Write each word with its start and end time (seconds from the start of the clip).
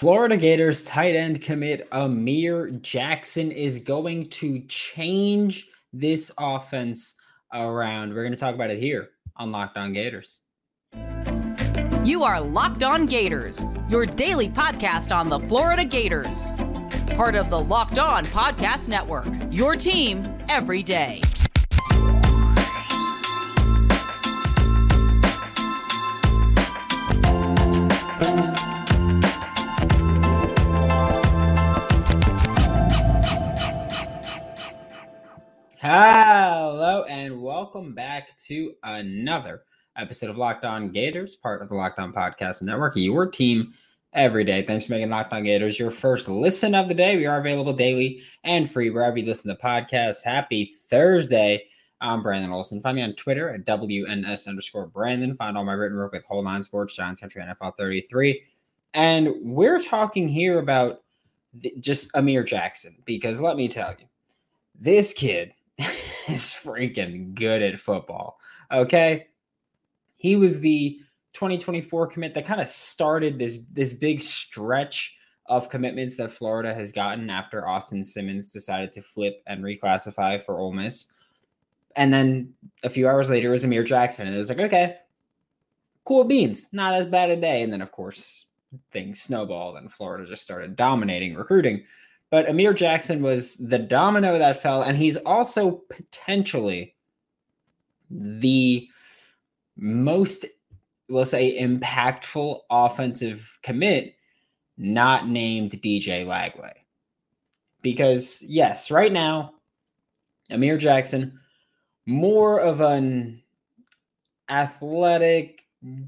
Florida 0.00 0.38
Gators 0.38 0.82
tight 0.84 1.14
end 1.14 1.42
commit 1.42 1.86
Amir 1.92 2.70
Jackson 2.70 3.50
is 3.50 3.80
going 3.80 4.30
to 4.30 4.60
change 4.60 5.68
this 5.92 6.30
offense 6.38 7.16
around. 7.52 8.14
We're 8.14 8.22
going 8.22 8.32
to 8.32 8.38
talk 8.38 8.54
about 8.54 8.70
it 8.70 8.78
here 8.78 9.10
on 9.36 9.52
Locked 9.52 9.76
On 9.76 9.92
Gators. 9.92 10.40
You 12.02 12.22
are 12.22 12.40
Locked 12.40 12.82
On 12.82 13.04
Gators, 13.04 13.66
your 13.90 14.06
daily 14.06 14.48
podcast 14.48 15.14
on 15.14 15.28
the 15.28 15.38
Florida 15.40 15.84
Gators. 15.84 16.50
Part 17.14 17.34
of 17.34 17.50
the 17.50 17.60
Locked 17.60 17.98
On 17.98 18.24
Podcast 18.24 18.88
Network, 18.88 19.28
your 19.50 19.76
team 19.76 20.26
every 20.48 20.82
day. 20.82 21.20
Hello 35.82 37.04
and 37.04 37.40
welcome 37.40 37.94
back 37.94 38.36
to 38.36 38.74
another 38.82 39.62
episode 39.96 40.28
of 40.28 40.36
Locked 40.36 40.66
On 40.66 40.90
Gators, 40.90 41.36
part 41.36 41.62
of 41.62 41.70
the 41.70 41.74
Locked 41.74 41.98
On 41.98 42.12
Podcast 42.12 42.60
Network, 42.60 42.96
your 42.96 43.26
team 43.26 43.72
every 44.12 44.44
day. 44.44 44.60
Thanks 44.60 44.84
for 44.84 44.92
making 44.92 45.08
Locked 45.08 45.32
On 45.32 45.42
Gators 45.42 45.78
your 45.78 45.90
first 45.90 46.28
listen 46.28 46.74
of 46.74 46.88
the 46.88 46.92
day. 46.92 47.16
We 47.16 47.24
are 47.24 47.40
available 47.40 47.72
daily 47.72 48.20
and 48.44 48.70
free 48.70 48.90
wherever 48.90 49.16
you 49.16 49.24
listen 49.24 49.48
to 49.56 49.62
podcasts. 49.62 50.22
Happy 50.22 50.74
Thursday. 50.90 51.64
I'm 52.02 52.22
Brandon 52.22 52.52
Olsen. 52.52 52.82
Find 52.82 52.96
me 52.96 53.02
on 53.02 53.14
Twitter 53.14 53.48
at 53.48 53.64
WNS 53.64 54.48
underscore 54.48 54.88
Brandon. 54.88 55.34
Find 55.34 55.56
all 55.56 55.64
my 55.64 55.72
written 55.72 55.96
work 55.96 56.12
with 56.12 56.26
Whole 56.26 56.42
Nine 56.42 56.62
Sports, 56.62 56.94
Giants 56.94 57.22
Country 57.22 57.42
NFL 57.42 57.78
33. 57.78 58.42
And 58.92 59.30
we're 59.40 59.80
talking 59.80 60.28
here 60.28 60.58
about 60.58 61.04
just 61.78 62.10
Amir 62.14 62.44
Jackson 62.44 62.98
because 63.06 63.40
let 63.40 63.56
me 63.56 63.66
tell 63.66 63.94
you, 63.98 64.04
this 64.78 65.14
kid 65.14 65.54
is 66.28 66.52
freaking 66.52 67.34
good 67.34 67.62
at 67.62 67.78
football. 67.78 68.38
Okay. 68.72 69.26
He 70.16 70.36
was 70.36 70.60
the 70.60 71.00
2024 71.32 72.08
commit 72.08 72.34
that 72.34 72.44
kind 72.44 72.60
of 72.60 72.68
started 72.68 73.38
this 73.38 73.58
this 73.72 73.92
big 73.92 74.20
stretch 74.20 75.16
of 75.46 75.68
commitments 75.68 76.16
that 76.16 76.32
Florida 76.32 76.72
has 76.72 76.92
gotten 76.92 77.28
after 77.30 77.66
Austin 77.66 78.04
Simmons 78.04 78.50
decided 78.50 78.92
to 78.92 79.02
flip 79.02 79.42
and 79.46 79.64
reclassify 79.64 80.44
for 80.44 80.60
Ole 80.60 80.72
Miss. 80.72 81.12
And 81.96 82.12
then 82.12 82.54
a 82.84 82.88
few 82.88 83.08
hours 83.08 83.30
later 83.30 83.50
was 83.50 83.64
Amir 83.64 83.82
Jackson. 83.82 84.26
And 84.26 84.34
it 84.34 84.38
was 84.38 84.48
like, 84.48 84.60
okay, 84.60 84.98
cool 86.04 86.22
beans. 86.22 86.72
Not 86.72 86.94
as 86.94 87.06
bad 87.06 87.30
a 87.30 87.36
day. 87.36 87.62
And 87.62 87.72
then, 87.72 87.82
of 87.82 87.90
course, 87.90 88.46
things 88.92 89.20
snowballed 89.20 89.76
and 89.76 89.92
Florida 89.92 90.24
just 90.24 90.42
started 90.42 90.76
dominating 90.76 91.34
recruiting. 91.34 91.82
But 92.30 92.48
Amir 92.48 92.72
Jackson 92.72 93.22
was 93.22 93.56
the 93.56 93.78
domino 93.78 94.38
that 94.38 94.62
fell, 94.62 94.82
and 94.82 94.96
he's 94.96 95.16
also 95.16 95.82
potentially 95.88 96.94
the 98.08 98.88
most, 99.76 100.46
we'll 101.08 101.24
say, 101.24 101.60
impactful 101.60 102.60
offensive 102.70 103.58
commit 103.62 104.14
not 104.76 105.26
named 105.28 105.72
DJ 105.72 106.24
Lagway. 106.24 106.72
Because, 107.82 108.42
yes, 108.42 108.90
right 108.90 109.12
now, 109.12 109.54
Amir 110.50 110.76
Jackson, 110.76 111.38
more 112.06 112.60
of 112.60 112.80
an 112.80 113.42
athletic 114.48 115.62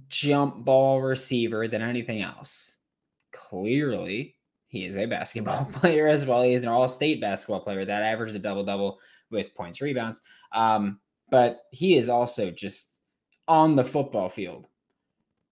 jump 0.09 0.65
ball 0.65 1.01
receiver 1.01 1.69
than 1.69 1.83
anything 1.83 2.23
else. 2.23 2.77
Clearly, 3.33 4.37
he 4.73 4.87
is 4.87 4.97
a 4.97 5.05
basketball 5.05 5.67
player 5.73 6.09
as 6.09 6.25
well. 6.25 6.43
He 6.43 6.55
is 6.55 6.63
an 6.63 6.71
all 6.71 6.89
state 6.89 7.21
basketball 7.21 7.61
player 7.61 7.85
that 7.85 8.03
averaged 8.03 8.35
a 8.35 8.39
double 8.39 8.65
double 8.65 8.99
with 9.31 9.55
points, 9.55 9.83
rebounds. 9.83 10.23
Um, 10.51 10.99
but 11.31 11.65
he 11.71 11.97
is 11.97 12.09
also 12.09 12.51
just 12.51 13.01
on 13.47 13.77
the 13.77 13.85
football 13.85 14.31
field, 14.31 14.69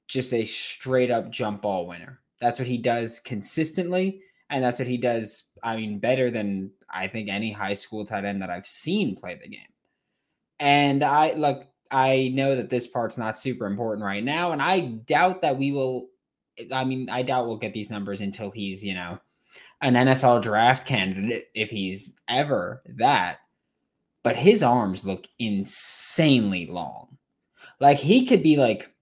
just 0.08 0.32
a 0.32 0.46
straight 0.46 1.10
up 1.10 1.30
jump 1.30 1.60
ball 1.60 1.86
winner. 1.86 2.20
That's 2.40 2.58
what 2.58 2.66
he 2.66 2.78
does 2.78 3.20
consistently. 3.20 4.22
And 4.48 4.64
that's 4.64 4.78
what 4.78 4.88
he 4.88 4.96
does, 4.96 5.44
I 5.62 5.76
mean, 5.76 5.98
better 5.98 6.30
than 6.30 6.70
I 6.88 7.06
think 7.06 7.28
any 7.28 7.52
high 7.52 7.74
school 7.74 8.06
tight 8.06 8.24
end 8.24 8.40
that 8.40 8.50
I've 8.50 8.66
seen 8.66 9.16
play 9.16 9.38
the 9.40 9.48
game. 9.48 9.60
And 10.58 11.04
I 11.04 11.34
look, 11.34 11.66
I 11.90 12.32
know 12.34 12.56
that 12.56 12.70
this 12.70 12.86
part's 12.86 13.18
not 13.18 13.36
super 13.36 13.66
important 13.66 14.04
right 14.04 14.24
now. 14.24 14.52
And 14.52 14.62
I 14.62 14.80
doubt 14.80 15.42
that 15.42 15.58
we 15.58 15.72
will 15.72 16.09
I 16.72 16.84
mean, 16.84 17.08
I 17.10 17.22
doubt 17.22 17.46
we'll 17.46 17.56
get 17.56 17.72
these 17.72 17.90
numbers 17.90 18.20
until 18.20 18.50
he's, 18.50 18.84
you 18.84 18.94
know, 18.94 19.18
an 19.80 19.94
NFL 19.94 20.42
draft 20.42 20.86
candidate 20.86 21.48
if 21.54 21.70
he's 21.70 22.14
ever 22.28 22.82
that. 22.86 23.38
But 24.22 24.36
his 24.36 24.62
arms 24.62 25.04
look 25.04 25.26
insanely 25.38 26.66
long. 26.66 27.16
Like 27.80 27.98
he 27.98 28.26
could 28.26 28.42
be 28.42 28.56
like 28.56 28.92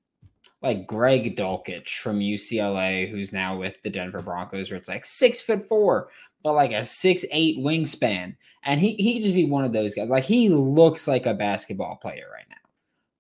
like 0.63 0.87
Greg 0.87 1.37
Dulcich 1.37 1.99
from 1.99 2.21
UCLA, 2.21 3.09
who's 3.09 3.33
now 3.33 3.57
with 3.57 3.81
the 3.83 3.91
Denver 3.91 4.23
Broncos, 4.23 4.71
where 4.71 4.79
it's 4.79 4.89
like 4.89 5.05
six 5.05 5.41
foot 5.41 5.67
four, 5.69 6.09
but 6.43 6.55
like 6.55 6.73
a 6.73 6.85
six 6.85 7.25
eight 7.33 7.59
wingspan. 7.59 8.37
And 8.63 8.81
he 8.81 8.95
he 8.95 9.15
could 9.15 9.23
just 9.23 9.35
be 9.35 9.45
one 9.45 9.65
of 9.65 9.73
those 9.73 9.95
guys. 9.95 10.09
Like 10.09 10.25
he 10.25 10.49
looks 10.49 11.09
like 11.09 11.27
a 11.27 11.35
basketball 11.35 11.97
player 11.97 12.29
right 12.33 12.47
now 12.49 12.58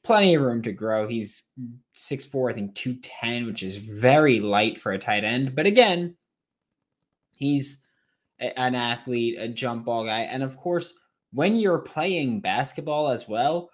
plenty 0.09 0.35
of 0.35 0.41
room 0.41 0.63
to 0.63 0.73
grow. 0.73 1.07
He's 1.07 1.43
6'4, 1.95 2.51
I 2.51 2.55
think 2.55 2.75
210, 2.75 3.45
which 3.45 3.63
is 3.63 3.77
very 3.77 4.41
light 4.41 4.81
for 4.81 4.93
a 4.93 4.99
tight 4.99 5.23
end. 5.23 5.55
But 5.55 5.67
again, 5.67 6.17
he's 7.37 7.85
an 8.39 8.75
athlete, 8.75 9.37
a 9.39 9.49
jump 9.49 9.85
ball 9.85 10.07
guy. 10.07 10.21
And 10.21 10.43
of 10.43 10.57
course, 10.57 10.95
when 11.35 11.57
you're 11.57 11.81
playing 11.81 12.41
basketball 12.41 13.11
as 13.11 13.29
well, 13.29 13.69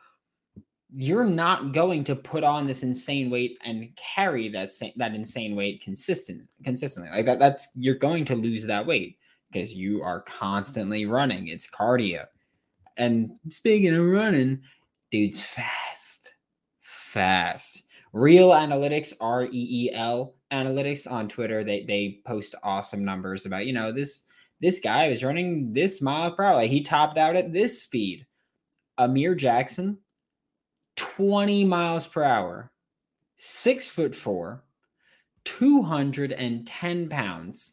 you're 0.93 1.25
not 1.25 1.73
going 1.73 2.03
to 2.03 2.17
put 2.17 2.43
on 2.43 2.67
this 2.67 2.83
insane 2.83 3.31
weight 3.31 3.57
and 3.65 3.89
carry 3.95 4.49
that 4.49 4.73
that 4.97 5.15
insane 5.15 5.55
weight 5.55 5.83
consistent 5.83 6.47
consistently. 6.65 7.13
Like 7.13 7.27
that 7.27 7.39
that's 7.39 7.69
you're 7.77 7.95
going 7.95 8.25
to 8.25 8.35
lose 8.35 8.67
that 8.67 8.87
weight 8.87 9.19
because 9.53 9.73
you 9.73 10.03
are 10.03 10.23
constantly 10.23 11.07
running. 11.07 11.47
It's 11.47 11.71
cardio. 11.71 12.25
And 12.97 13.31
speaking 13.51 13.95
of 13.95 14.05
running, 14.05 14.63
dude's 15.13 15.41
fast 15.41 15.94
fast. 17.15 17.85
Reel 18.13 18.51
Analytics, 18.51 19.15
R 19.21 19.45
E 19.45 19.49
E 19.53 19.91
L 19.93 20.35
Analytics 20.53 21.11
on 21.11 21.29
Twitter, 21.29 21.65
they 21.65 21.85
they 21.85 22.21
post 22.27 22.55
awesome 22.63 23.05
numbers 23.05 23.47
about 23.47 23.67
you 23.67 23.73
know 23.73 23.91
this 23.91 24.25
this 24.61 24.81
guy 24.81 25.09
was 25.09 25.25
running 25.25 25.73
this 25.73 26.03
mile 26.03 26.33
per 26.33 26.45
hour. 26.45 26.55
Like 26.57 26.71
he 26.71 26.83
topped 26.83 27.17
out 27.17 27.37
at 27.37 27.53
this 27.53 27.83
speed. 27.83 28.27
Amir 28.99 29.35
Jackson, 29.35 29.99
20 30.97 31.65
miles 31.65 32.07
per 32.07 32.23
hour, 32.23 32.71
six 33.37 33.89
foot 33.89 34.15
four, 34.15 34.63
210 35.45 37.09
pounds, 37.09 37.73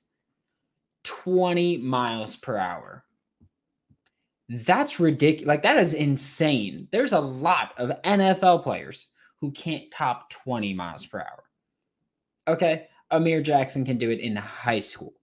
20 1.03 1.77
miles 1.77 2.35
per 2.35 2.57
hour. 2.57 3.03
That's 4.49 4.99
ridiculous. 4.99 5.47
Like, 5.47 5.63
that 5.63 5.77
is 5.77 5.93
insane. 5.93 6.87
There's 6.91 7.13
a 7.13 7.21
lot 7.21 7.73
of 7.77 7.91
NFL 8.01 8.63
players 8.63 9.07
who 9.41 9.51
can't 9.51 9.91
top 9.91 10.29
20 10.29 10.73
miles 10.73 11.05
per 11.05 11.19
hour. 11.19 11.43
Okay, 12.47 12.87
Amir 13.09 13.41
Jackson 13.41 13.83
can 13.83 13.97
do 13.97 14.09
it 14.09 14.19
in 14.19 14.35
high 14.35 14.79
school. 14.79 15.13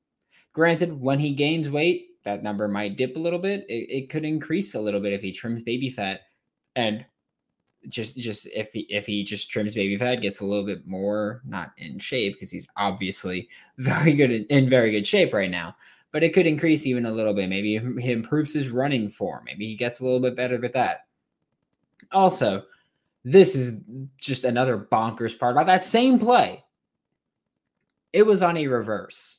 Granted, 0.52 1.00
when 1.00 1.20
he 1.20 1.32
gains 1.32 1.70
weight, 1.70 2.08
that 2.24 2.42
number 2.42 2.68
might 2.68 2.96
dip 2.96 3.16
a 3.16 3.20
little 3.20 3.38
bit. 3.38 3.64
It, 3.68 3.90
it 3.90 4.10
could 4.10 4.24
increase 4.24 4.74
a 4.74 4.80
little 4.80 5.00
bit 5.00 5.12
if 5.12 5.22
he 5.22 5.32
trims 5.32 5.62
baby 5.62 5.88
fat 5.88 6.22
and 6.76 7.04
just 7.88 8.16
just 8.16 8.46
if 8.54 8.72
he 8.72 8.80
if 8.90 9.06
he 9.06 9.22
just 9.22 9.50
trims 9.50 9.74
baby 9.74 9.96
fat 9.96 10.16
gets 10.16 10.40
a 10.40 10.44
little 10.44 10.66
bit 10.66 10.84
more 10.86 11.42
not 11.44 11.70
in 11.78 11.98
shape 11.98 12.34
because 12.34 12.50
he's 12.50 12.68
obviously 12.76 13.48
very 13.78 14.14
good 14.14 14.32
in, 14.32 14.44
in, 14.46 14.68
very 14.68 14.90
good 14.90 15.06
shape 15.06 15.32
right 15.32 15.50
now 15.50 15.74
but 16.10 16.24
it 16.24 16.34
could 16.34 16.46
increase 16.46 16.86
even 16.86 17.06
a 17.06 17.10
little 17.10 17.32
bit 17.32 17.48
maybe 17.48 17.78
he 18.00 18.10
improves 18.10 18.52
his 18.52 18.70
running 18.70 19.08
form 19.08 19.44
maybe 19.44 19.64
he 19.64 19.76
gets 19.76 20.00
a 20.00 20.04
little 20.04 20.18
bit 20.18 20.34
better 20.34 20.58
with 20.58 20.72
that 20.72 21.06
also 22.10 22.64
this 23.24 23.54
is 23.54 23.80
just 24.20 24.44
another 24.44 24.78
bonkers 24.78 25.38
part 25.38 25.52
about 25.52 25.66
that 25.66 25.84
same 25.84 26.18
play. 26.18 26.64
It 28.12 28.24
was 28.24 28.42
on 28.42 28.56
a 28.56 28.66
reverse. 28.66 29.38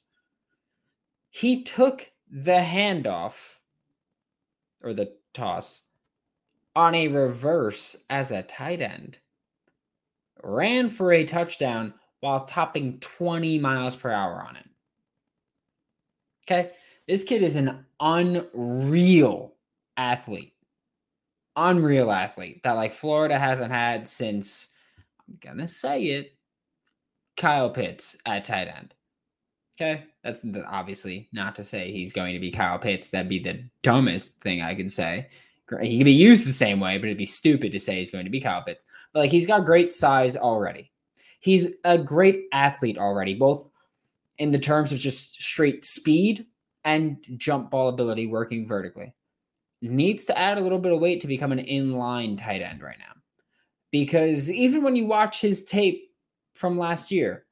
He 1.30 1.64
took 1.64 2.06
the 2.30 2.60
handoff 2.60 3.58
or 4.82 4.94
the 4.94 5.16
toss 5.34 5.84
on 6.76 6.96
a 6.96 7.08
reverse 7.08 7.96
as 8.10 8.32
a 8.32 8.44
tight 8.44 8.82
end, 8.82 9.18
ran 10.44 10.90
for 10.90 11.12
a 11.12 11.24
touchdown 11.24 11.94
while 12.20 12.46
topping 12.46 13.00
20 13.00 13.58
miles 13.60 13.96
per 13.96 14.12
hour 14.12 14.44
on 14.48 14.56
it. 14.56 14.70
Okay. 16.46 16.72
This 17.08 17.24
kid 17.24 17.42
is 17.42 17.56
an 17.56 17.86
unreal 18.00 19.56
athlete 19.98 20.54
unreal 21.60 22.12
athlete 22.12 22.64
that 22.64 22.74
like 22.74 22.94
Florida 22.94 23.38
hasn't 23.38 23.72
had 23.72 24.08
since 24.10 24.70
I'm 25.28 25.38
gonna 25.42 25.68
say 25.68 26.04
it, 26.06 26.36
Kyle 27.38 27.70
Pitts 27.70 28.18
at 28.26 28.46
tight 28.46 28.68
end. 28.68 28.94
Okay. 29.80 30.04
That's 30.24 30.44
obviously 30.70 31.30
not 31.32 31.56
to 31.56 31.64
say 31.64 31.92
he's 31.92 32.12
going 32.12 32.34
to 32.34 32.40
be 32.40 32.52
Kyle 32.52 32.78
Pitts. 32.78 33.10
That'd 33.10 33.30
be 33.30 33.40
the 33.40 33.64
dumbest 33.82 34.42
thing 34.42 34.62
I 34.62 34.76
could 34.76 34.92
say. 34.92 35.30
He 35.82 36.00
could 36.00 36.06
be 36.06 36.12
used 36.12 36.48
the 36.48 36.52
same 36.52 36.82
way, 36.82 36.98
but 36.98 37.06
it'd 37.06 37.18
be 37.18 37.26
stupid 37.26 37.72
to 37.72 37.80
say 37.80 37.96
he's 37.96 38.12
going 38.12 38.26
to 38.26 38.32
be 38.32 38.42
Kyle 38.42 38.62
Pitts. 38.62 38.86
But 39.14 39.22
like 39.22 39.32
he's 39.32 39.48
got 39.48 39.66
great 39.66 39.94
size 39.94 40.36
already. 40.36 40.92
He's 41.40 41.76
a 41.86 41.98
great 41.98 42.46
athlete 42.52 42.98
already, 42.98 43.36
both 43.36 43.70
in 44.38 44.52
the 44.52 44.60
terms 44.60 44.92
of 44.92 45.00
just 45.00 45.42
straight 45.42 45.86
speed 45.86 46.46
and 46.84 47.24
jump 47.38 47.72
ball 47.72 47.88
ability 47.88 48.28
working 48.28 48.68
vertically. 48.68 49.14
Needs 49.82 50.26
to 50.26 50.38
add 50.38 50.58
a 50.58 50.62
little 50.62 50.80
bit 50.80 50.92
of 50.92 51.00
weight 51.00 51.22
to 51.22 51.28
become 51.28 51.52
an 51.52 51.66
inline 51.66 52.38
tight 52.38 52.62
end 52.62 52.82
right 52.82 53.00
now. 53.00 53.14
Because 53.92 54.52
even 54.52 54.84
when 54.84 54.96
you 54.96 55.06
watch 55.06 55.40
his 55.40 55.64
tape 55.64 56.12
from 56.54 56.78
last 56.78 57.12
year, 57.12 57.46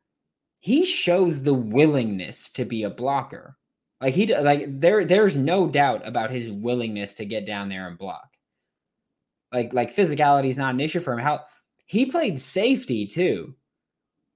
he 0.60 0.84
shows 0.84 1.42
the 1.42 1.54
willingness 1.54 2.50
to 2.50 2.66
be 2.66 2.84
a 2.84 2.90
blocker. 2.90 3.58
Like 4.02 4.14
he 4.14 4.34
like 4.36 4.80
there 4.80 5.06
there's 5.06 5.36
no 5.36 5.68
doubt 5.68 6.06
about 6.06 6.30
his 6.30 6.50
willingness 6.50 7.14
to 7.14 7.26
get 7.26 7.46
down 7.46 7.70
there 7.70 7.88
and 7.88 7.98
block. 7.98 8.30
Like 9.52 9.74
like 9.74 9.96
physicality 9.96 10.50
is 10.50 10.58
not 10.58 10.74
an 10.74 10.80
issue 10.80 11.00
for 11.00 11.14
him. 11.14 11.20
How 11.20 11.46
he 11.86 12.06
played 12.06 12.40
safety 12.40 13.08
too. 13.08 13.56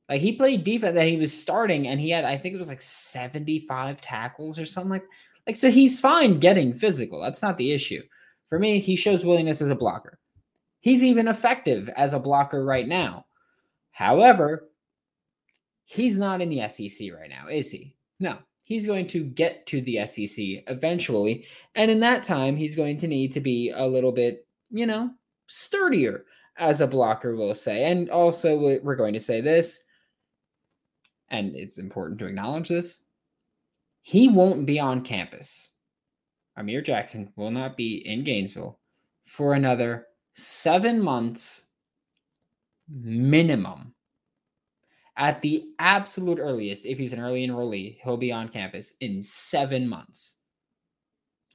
Like 0.10 0.22
he 0.22 0.32
played 0.32 0.64
defense 0.64 0.96
that 0.96 1.08
he 1.08 1.18
was 1.18 1.38
starting 1.38 1.88
and 1.88 2.00
he 2.00 2.10
had 2.10 2.26
I 2.26 2.38
think 2.38 2.56
it 2.56 2.58
was 2.58 2.70
like 2.70 2.82
75 2.82 4.02
tackles 4.02 4.58
or 4.58 4.66
something 4.66 4.92
like 4.92 5.06
like 5.48 5.56
so 5.56 5.72
he's 5.72 6.00
fine 6.00 6.40
getting 6.40 6.74
physical. 6.74 7.22
That's 7.22 7.42
not 7.42 7.58
the 7.58 7.72
issue. 7.72 8.02
For 8.50 8.60
me, 8.60 8.80
he 8.80 8.96
shows 8.96 9.24
willingness 9.24 9.62
as 9.62 9.70
a 9.70 9.76
blocker. 9.76 10.20
He's 10.82 11.04
even 11.04 11.28
effective 11.28 11.90
as 11.96 12.14
a 12.14 12.20
blocker 12.20 12.66
right 12.66 12.88
now. 12.88 13.26
However, 13.92 14.70
he's 15.86 16.18
not 16.18 16.42
in 16.42 16.50
the 16.50 16.68
SEC 16.68 17.14
right 17.14 17.30
now, 17.30 17.48
is 17.48 17.72
he? 17.72 17.96
No. 18.20 18.38
He's 18.64 18.88
going 18.88 19.08
to 19.08 19.24
get 19.24 19.66
to 19.68 19.82
the 19.82 20.06
SEC 20.06 20.64
eventually. 20.68 21.46
And 21.76 21.92
in 21.92 22.00
that 22.02 22.24
time, 22.24 22.56
he's 22.56 22.76
going 22.76 22.98
to 23.00 23.08
need 23.08 23.32
to 23.34 23.40
be 23.40 23.70
a 23.70 23.86
little 23.86 24.12
bit, 24.12 24.48
you 24.70 24.86
know, 24.86 25.12
sturdier 25.48 26.26
as 26.58 26.82
a 26.82 26.88
blocker, 26.88 27.36
we'll 27.36 27.56
say. 27.56 27.92
And 27.92 28.10
also, 28.10 28.80
we're 28.82 28.96
going 28.96 29.14
to 29.14 29.20
say 29.20 29.42
this, 29.42 29.84
and 31.30 31.56
it's 31.56 31.80
important 31.80 32.20
to 32.20 32.28
acknowledge 32.28 32.70
this 32.70 33.06
he 34.02 34.28
won't 34.28 34.66
be 34.66 34.80
on 34.80 35.02
campus. 35.02 35.72
Amir 36.58 36.82
Jackson 36.82 37.32
will 37.36 37.52
not 37.52 37.78
be 37.78 37.98
in 38.08 38.24
Gainesville 38.24 38.80
for 39.26 39.54
another 39.54 40.08
seven 40.34 41.02
months 41.02 41.68
minimum. 42.90 43.94
At 45.18 45.42
the 45.42 45.66
absolute 45.80 46.40
earliest, 46.40 46.86
if 46.86 46.98
he's 46.98 47.14
an 47.14 47.20
early 47.20 47.46
enrollee, 47.46 48.00
he'll 48.04 48.18
be 48.18 48.32
on 48.32 48.50
campus 48.50 48.94
in 49.02 49.22
seven 49.22 49.88
months. 49.88 50.36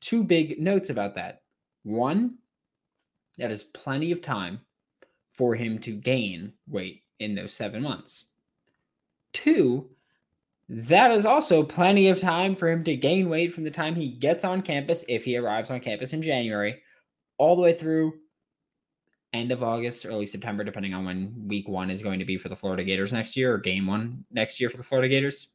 Two 0.01 0.23
big 0.23 0.61
notes 0.61 0.91
about 0.91 1.15
that. 1.15 1.43
One, 1.83 2.39
that 3.39 3.51
is 3.51 3.65
plenty 3.65 4.13
of 4.13 4.21
time 4.21 4.61
for 5.33 5.55
him 5.55 5.79
to 5.81 5.93
gain 5.93 6.53
weight 6.69 7.03
in 7.19 7.35
those 7.35 7.53
seven 7.53 7.83
months. 7.83 8.27
Two, 9.33 9.91
that 10.69 11.13
is 11.13 11.25
also 11.25 11.63
plenty 11.63 12.09
of 12.09 12.21
time 12.21 12.55
for 12.55 12.69
him 12.69 12.83
to 12.85 12.97
gain 12.97 13.29
weight 13.29 13.53
from 13.53 13.65
the 13.65 13.71
time 13.71 13.95
he 13.95 14.09
gets 14.09 14.45
on 14.45 14.63
campus, 14.63 15.05
if 15.09 15.25
he 15.25 15.37
arrives 15.37 15.71
on 15.71 15.81
campus 15.81 16.13
in 16.13 16.23
January, 16.23 16.83
all 17.39 17.55
the 17.55 17.63
way 17.63 17.73
through 17.73 18.15
end 19.33 19.53
of 19.53 19.63
August, 19.63 20.07
early 20.07 20.27
September, 20.27 20.65
depending 20.65 20.95
on 20.95 21.05
when 21.05 21.35
week 21.47 21.69
one 21.69 21.91
is 21.91 22.03
going 22.03 22.19
to 22.19 22.25
be 22.25 22.39
for 22.39 22.49
the 22.49 22.57
Florida 22.57 22.83
Gators 22.83 23.13
next 23.13 23.37
year 23.37 23.55
or 23.55 23.59
game 23.59 23.87
one 23.87 24.25
next 24.31 24.61
year 24.61 24.71
for 24.71 24.77
the 24.77 24.83
Florida 24.83 25.09
Gators. 25.09 25.49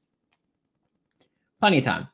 Plenty 1.59 1.79
of 1.79 1.83
time. 1.83 2.07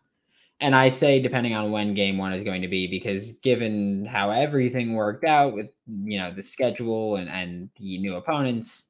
And 0.59 0.75
I 0.75 0.89
say 0.89 1.19
depending 1.19 1.53
on 1.53 1.71
when 1.71 1.93
game 1.93 2.17
one 2.17 2.33
is 2.33 2.43
going 2.43 2.63
to 2.63 2.67
be, 2.67 2.87
because 2.87 3.33
given 3.43 4.05
how 4.05 4.31
everything 4.31 4.93
worked 4.93 5.23
out 5.23 5.53
with 5.53 5.69
you 6.03 6.17
know 6.17 6.31
the 6.31 6.41
schedule 6.41 7.17
and, 7.17 7.29
and 7.29 7.69
the 7.75 7.99
new 7.99 8.15
opponents, 8.15 8.85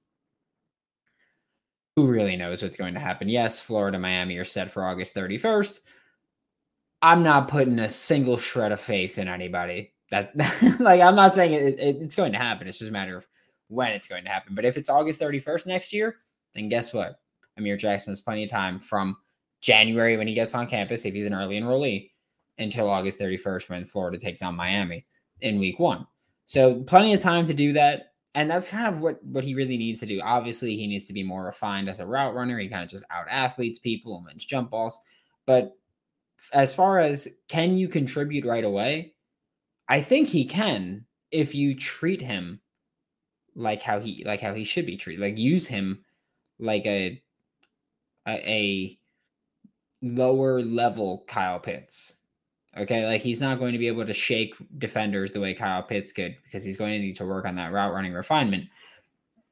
who 1.98 2.06
really 2.06 2.36
knows 2.36 2.62
what's 2.62 2.78
going 2.78 2.94
to 2.94 3.00
happen? 3.00 3.28
Yes, 3.28 3.60
Florida, 3.60 3.98
Miami 3.98 4.38
are 4.38 4.46
set 4.46 4.70
for 4.70 4.86
August 4.86 5.16
31st. 5.16 5.80
I'm 7.02 7.24
not 7.24 7.48
putting 7.48 7.80
a 7.80 7.90
single 7.90 8.38
shred 8.38 8.72
of 8.72 8.80
faith 8.80 9.18
in 9.18 9.28
anybody. 9.28 9.94
That 10.12 10.32
like 10.80 11.02
I'm 11.02 11.16
not 11.16 11.34
saying 11.34 11.54
it, 11.54 11.80
it, 11.80 11.98
it's 12.00 12.14
going 12.14 12.34
to 12.34 12.38
happen. 12.38 12.68
It's 12.68 12.78
just 12.78 12.90
a 12.90 12.94
matter 12.94 13.18
of 13.18 13.26
when 13.68 13.94
it's 13.94 14.08
going 14.08 14.24
to 14.26 14.30
happen. 14.30 14.54
But 14.54 14.64
if 14.64 14.78
it's 14.78 14.90
August 14.90 15.20
31st 15.20 15.66
next 15.66 15.92
year, 15.92 16.18
then 16.54 16.70
guess 16.70 16.94
what? 16.94 17.20
Amir 17.58 17.78
Jackson 17.78 18.12
has 18.12 18.22
plenty 18.22 18.44
of 18.44 18.52
time 18.52 18.80
from 18.80 19.18
January 19.62 20.18
when 20.18 20.28
he 20.28 20.36
gets 20.36 20.54
on 20.54 20.68
campus, 20.68 21.04
if 21.04 21.16
he's 21.16 21.26
an 21.26 21.34
early 21.34 21.60
enrollee, 21.60 22.12
until 22.60 22.92
August 22.92 23.20
31st 23.20 23.70
when 23.70 23.86
Florida 23.86 24.20
takes 24.20 24.44
on 24.44 24.56
Miami 24.56 25.04
in 25.42 25.58
week 25.58 25.80
one. 25.80 26.06
So 26.46 26.76
plenty 26.84 27.16
of 27.16 27.22
time 27.24 27.48
to 27.48 27.56
do 27.56 27.74
that 27.74 28.12
and 28.36 28.50
that's 28.50 28.68
kind 28.68 28.88
of 28.94 29.02
what 29.02 29.24
what 29.24 29.44
he 29.44 29.56
really 29.56 29.78
needs 29.78 30.00
to 30.02 30.06
do. 30.06 30.22
Obviously, 30.24 30.76
he 30.78 30.88
needs 30.88 31.06
to 31.08 31.14
be 31.14 31.24
more 31.24 31.46
refined 31.46 31.90
as 31.90 32.00
a 32.00 32.06
route 32.08 32.36
runner. 32.36 32.60
He 32.60 32.68
kind 32.70 32.84
of 32.84 32.90
just 32.90 33.06
out 33.12 33.28
athletes 33.30 33.80
people 33.80 34.18
and 34.18 34.26
wins 34.26 34.46
jump 34.46 34.72
balls. 34.72 35.00
But 35.46 35.74
as 36.54 36.74
far 36.74 37.00
as 37.00 37.28
can 37.48 37.78
you 37.78 37.88
contribute 37.88 38.46
right 38.46 38.64
away, 38.64 39.14
I 39.90 40.02
think 40.02 40.30
he 40.30 40.46
can 40.46 41.06
if 41.32 41.56
you 41.56 41.76
treat 41.76 42.22
him 42.22 42.62
like 43.56 43.82
how 43.82 44.00
he 44.00 44.24
like 44.26 44.42
how 44.42 44.54
he 44.54 44.64
should 44.64 44.86
be 44.86 44.98
treated. 44.98 45.22
Like 45.22 45.38
use 45.38 45.68
him 45.68 46.04
like 46.60 46.86
a 46.86 47.22
a, 48.28 48.50
a 48.50 49.00
lower 50.02 50.62
level 50.62 51.24
Kyle 51.28 51.60
Pitts. 51.60 52.17
Okay, 52.78 53.08
like 53.08 53.22
he's 53.22 53.42
not 53.42 53.60
going 53.60 53.74
to 53.74 53.80
be 53.80 53.88
able 53.88 54.06
to 54.06 54.14
shake 54.14 54.56
defenders 54.78 55.32
the 55.32 55.40
way 55.40 55.54
Kyle 55.54 55.82
Pitts 55.82 56.12
could 56.12 56.38
because 56.44 56.64
he's 56.64 56.78
going 56.78 56.94
to 56.94 57.00
need 57.00 57.16
to 57.18 57.26
work 57.26 57.46
on 57.46 57.56
that 57.56 57.72
route 57.72 57.94
running 57.94 58.14
refinement. 58.14 58.66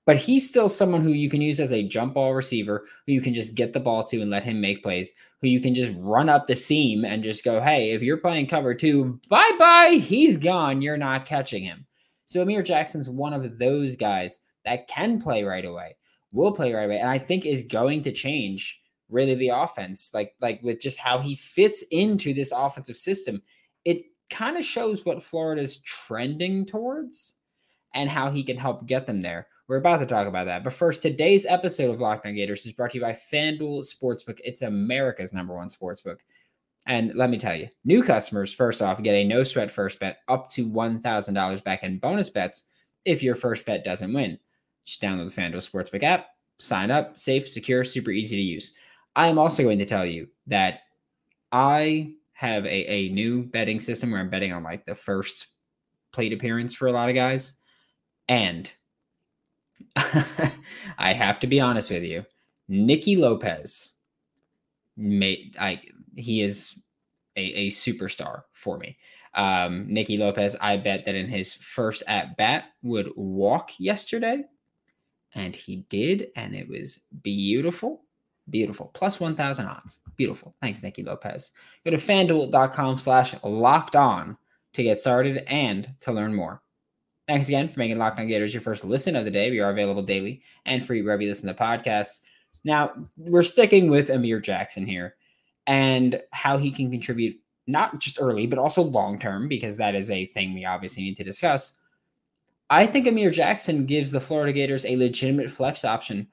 But 0.05 0.17
he's 0.17 0.47
still 0.47 0.69
someone 0.69 1.01
who 1.01 1.13
you 1.13 1.31
can 1.31 1.41
use 1.41 1.59
as 1.59 1.73
a 1.73 1.81
jump 1.81 2.13
ball 2.13 2.35
receiver, 2.35 2.85
who 3.07 3.13
you 3.13 3.21
can 3.21 3.33
just 3.33 3.55
get 3.55 3.73
the 3.73 3.79
ball 3.79 4.03
to 4.03 4.21
and 4.21 4.29
let 4.29 4.43
him 4.43 4.61
make 4.61 4.83
plays, 4.83 5.11
who 5.41 5.47
you 5.47 5.59
can 5.59 5.73
just 5.73 5.93
run 5.97 6.29
up 6.29 6.45
the 6.45 6.55
seam 6.55 7.03
and 7.03 7.23
just 7.23 7.43
go, 7.43 7.59
hey, 7.59 7.91
if 7.91 8.03
you're 8.03 8.17
playing 8.17 8.45
cover 8.45 8.75
two, 8.75 9.19
bye 9.29 9.51
bye, 9.57 9.99
he's 9.99 10.37
gone. 10.37 10.83
You're 10.83 10.95
not 10.95 11.25
catching 11.25 11.63
him. 11.63 11.87
So 12.25 12.41
Amir 12.41 12.61
Jackson's 12.61 13.09
one 13.09 13.33
of 13.33 13.57
those 13.57 13.95
guys 13.95 14.41
that 14.63 14.87
can 14.87 15.19
play 15.19 15.43
right 15.43 15.65
away, 15.65 15.95
will 16.31 16.51
play 16.51 16.71
right 16.71 16.83
away, 16.83 16.99
and 16.99 17.09
I 17.09 17.17
think 17.17 17.45
is 17.45 17.63
going 17.63 18.03
to 18.03 18.11
change 18.11 18.79
really 19.09 19.35
the 19.35 19.49
offense 19.49 20.11
like 20.13 20.33
like 20.41 20.59
with 20.63 20.79
just 20.79 20.97
how 20.97 21.19
he 21.19 21.35
fits 21.35 21.83
into 21.91 22.33
this 22.33 22.51
offensive 22.55 22.97
system 22.97 23.41
it 23.83 24.03
kind 24.29 24.57
of 24.57 24.65
shows 24.65 25.05
what 25.05 25.23
florida's 25.23 25.77
trending 25.81 26.65
towards 26.65 27.35
and 27.95 28.09
how 28.09 28.29
he 28.29 28.43
can 28.43 28.57
help 28.57 28.85
get 28.85 29.07
them 29.07 29.21
there. 29.21 29.47
We're 29.67 29.77
about 29.77 29.97
to 29.99 30.05
talk 30.05 30.27
about 30.27 30.45
that 30.45 30.63
but 30.63 30.73
first 30.73 31.01
today's 31.01 31.45
episode 31.47 31.91
of 31.91 31.99
Locked 31.99 32.27
On 32.27 32.35
Gators 32.35 32.65
is 32.65 32.73
brought 32.73 32.91
to 32.91 32.97
you 32.97 33.03
by 33.03 33.17
fanduel 33.33 33.83
sportsbook. 33.83 34.39
It's 34.43 34.61
america's 34.61 35.33
number 35.33 35.55
one 35.55 35.69
sportsbook. 35.69 36.19
And 36.87 37.15
let 37.15 37.31
me 37.31 37.37
tell 37.37 37.55
you 37.55 37.67
new 37.83 38.03
customers 38.03 38.53
first 38.53 38.81
off 38.81 39.01
get 39.01 39.15
a 39.15 39.23
no 39.23 39.41
sweat 39.41 39.71
first 39.71 39.99
bet 39.99 40.19
up 40.27 40.49
to 40.51 40.69
$1000 40.69 41.63
back 41.63 41.83
in 41.83 41.97
bonus 41.97 42.29
bets 42.29 42.63
if 43.05 43.23
your 43.23 43.33
first 43.33 43.65
bet 43.65 43.83
doesn't 43.83 44.13
win. 44.13 44.37
Just 44.83 45.01
download 45.01 45.33
the 45.33 45.41
fanduel 45.41 45.67
sportsbook 45.67 46.03
app 46.03 46.27
sign 46.59 46.91
up 46.91 47.17
safe 47.17 47.49
secure 47.49 47.83
super 47.83 48.11
easy 48.11 48.35
to 48.35 48.41
use 48.41 48.73
I 49.15 49.27
am 49.27 49.39
also 49.39 49.63
going 49.63 49.79
to 49.79 49.85
tell 49.85 50.05
you 50.05 50.27
that 50.47 50.81
I 51.51 52.13
have 52.33 52.65
a, 52.65 52.91
a 52.91 53.09
new 53.09 53.43
betting 53.43 53.79
system 53.79 54.11
where 54.11 54.19
I'm 54.19 54.29
betting 54.29 54.51
on 54.51 54.63
like 54.63 54.85
the 54.85 54.95
first 54.95 55.47
plate 56.11 56.33
appearance 56.33 56.73
for 56.73 56.87
a 56.87 56.91
lot 56.91 57.09
of 57.09 57.15
guys. 57.15 57.57
And 58.27 58.71
I 59.95 61.13
have 61.13 61.39
to 61.39 61.47
be 61.47 61.61
honest 61.61 61.89
with 61.89 62.03
you, 62.03 62.25
Nicky 62.67 63.15
Lopez 63.15 63.91
made 64.97 65.55
I 65.59 65.81
he 66.15 66.41
is 66.41 66.77
a, 67.35 67.41
a 67.41 67.67
superstar 67.69 68.43
for 68.53 68.77
me. 68.77 68.97
Um, 69.33 69.93
Nicky 69.93 70.17
Lopez, 70.17 70.55
I 70.61 70.77
bet 70.77 71.05
that 71.05 71.15
in 71.15 71.27
his 71.27 71.53
first 71.53 72.03
at 72.07 72.37
bat 72.37 72.65
would 72.81 73.11
walk 73.17 73.71
yesterday, 73.77 74.43
and 75.33 75.53
he 75.53 75.85
did, 75.89 76.27
and 76.37 76.55
it 76.55 76.69
was 76.69 77.01
beautiful. 77.21 78.03
Beautiful. 78.49 78.91
Plus 78.93 79.19
1,000 79.19 79.65
odds. 79.65 79.99
Beautiful. 80.15 80.55
Thanks, 80.61 80.83
Nicky 80.83 81.03
Lopez. 81.03 81.51
Go 81.83 81.91
to 81.91 81.97
fanduel.com 81.97 82.99
slash 82.99 83.35
locked 83.43 83.95
on 83.95 84.37
to 84.73 84.83
get 84.83 84.99
started 84.99 85.43
and 85.47 85.89
to 86.01 86.11
learn 86.11 86.33
more. 86.33 86.61
Thanks 87.27 87.47
again 87.47 87.69
for 87.69 87.79
making 87.79 87.97
Locked 87.97 88.19
On 88.19 88.27
Gators 88.27 88.53
your 88.53 88.61
first 88.61 88.85
listen 88.85 89.15
of 89.15 89.25
the 89.25 89.31
day. 89.31 89.49
We 89.49 89.59
are 89.59 89.71
available 89.71 90.03
daily 90.03 90.41
and 90.65 90.85
free 90.85 91.01
wherever 91.01 91.23
you 91.23 91.29
listen 91.29 91.47
to 91.47 91.55
podcasts. 91.55 92.19
Now, 92.63 92.93
we're 93.17 93.43
sticking 93.43 93.89
with 93.89 94.09
Amir 94.09 94.39
Jackson 94.39 94.85
here 94.85 95.15
and 95.65 96.21
how 96.31 96.57
he 96.57 96.69
can 96.69 96.91
contribute 96.91 97.39
not 97.67 97.99
just 97.99 98.21
early, 98.21 98.45
but 98.45 98.59
also 98.59 98.83
long 98.83 99.17
term, 99.17 99.47
because 99.47 99.77
that 99.77 99.95
is 99.95 100.11
a 100.11 100.27
thing 100.27 100.53
we 100.53 100.65
obviously 100.65 101.03
need 101.03 101.17
to 101.17 101.23
discuss. 101.23 101.79
I 102.69 102.85
think 102.85 103.07
Amir 103.07 103.31
Jackson 103.31 103.85
gives 103.85 104.11
the 104.11 104.21
Florida 104.21 104.53
Gators 104.53 104.85
a 104.85 104.95
legitimate 104.95 105.49
flex 105.49 105.83
option 105.83 106.27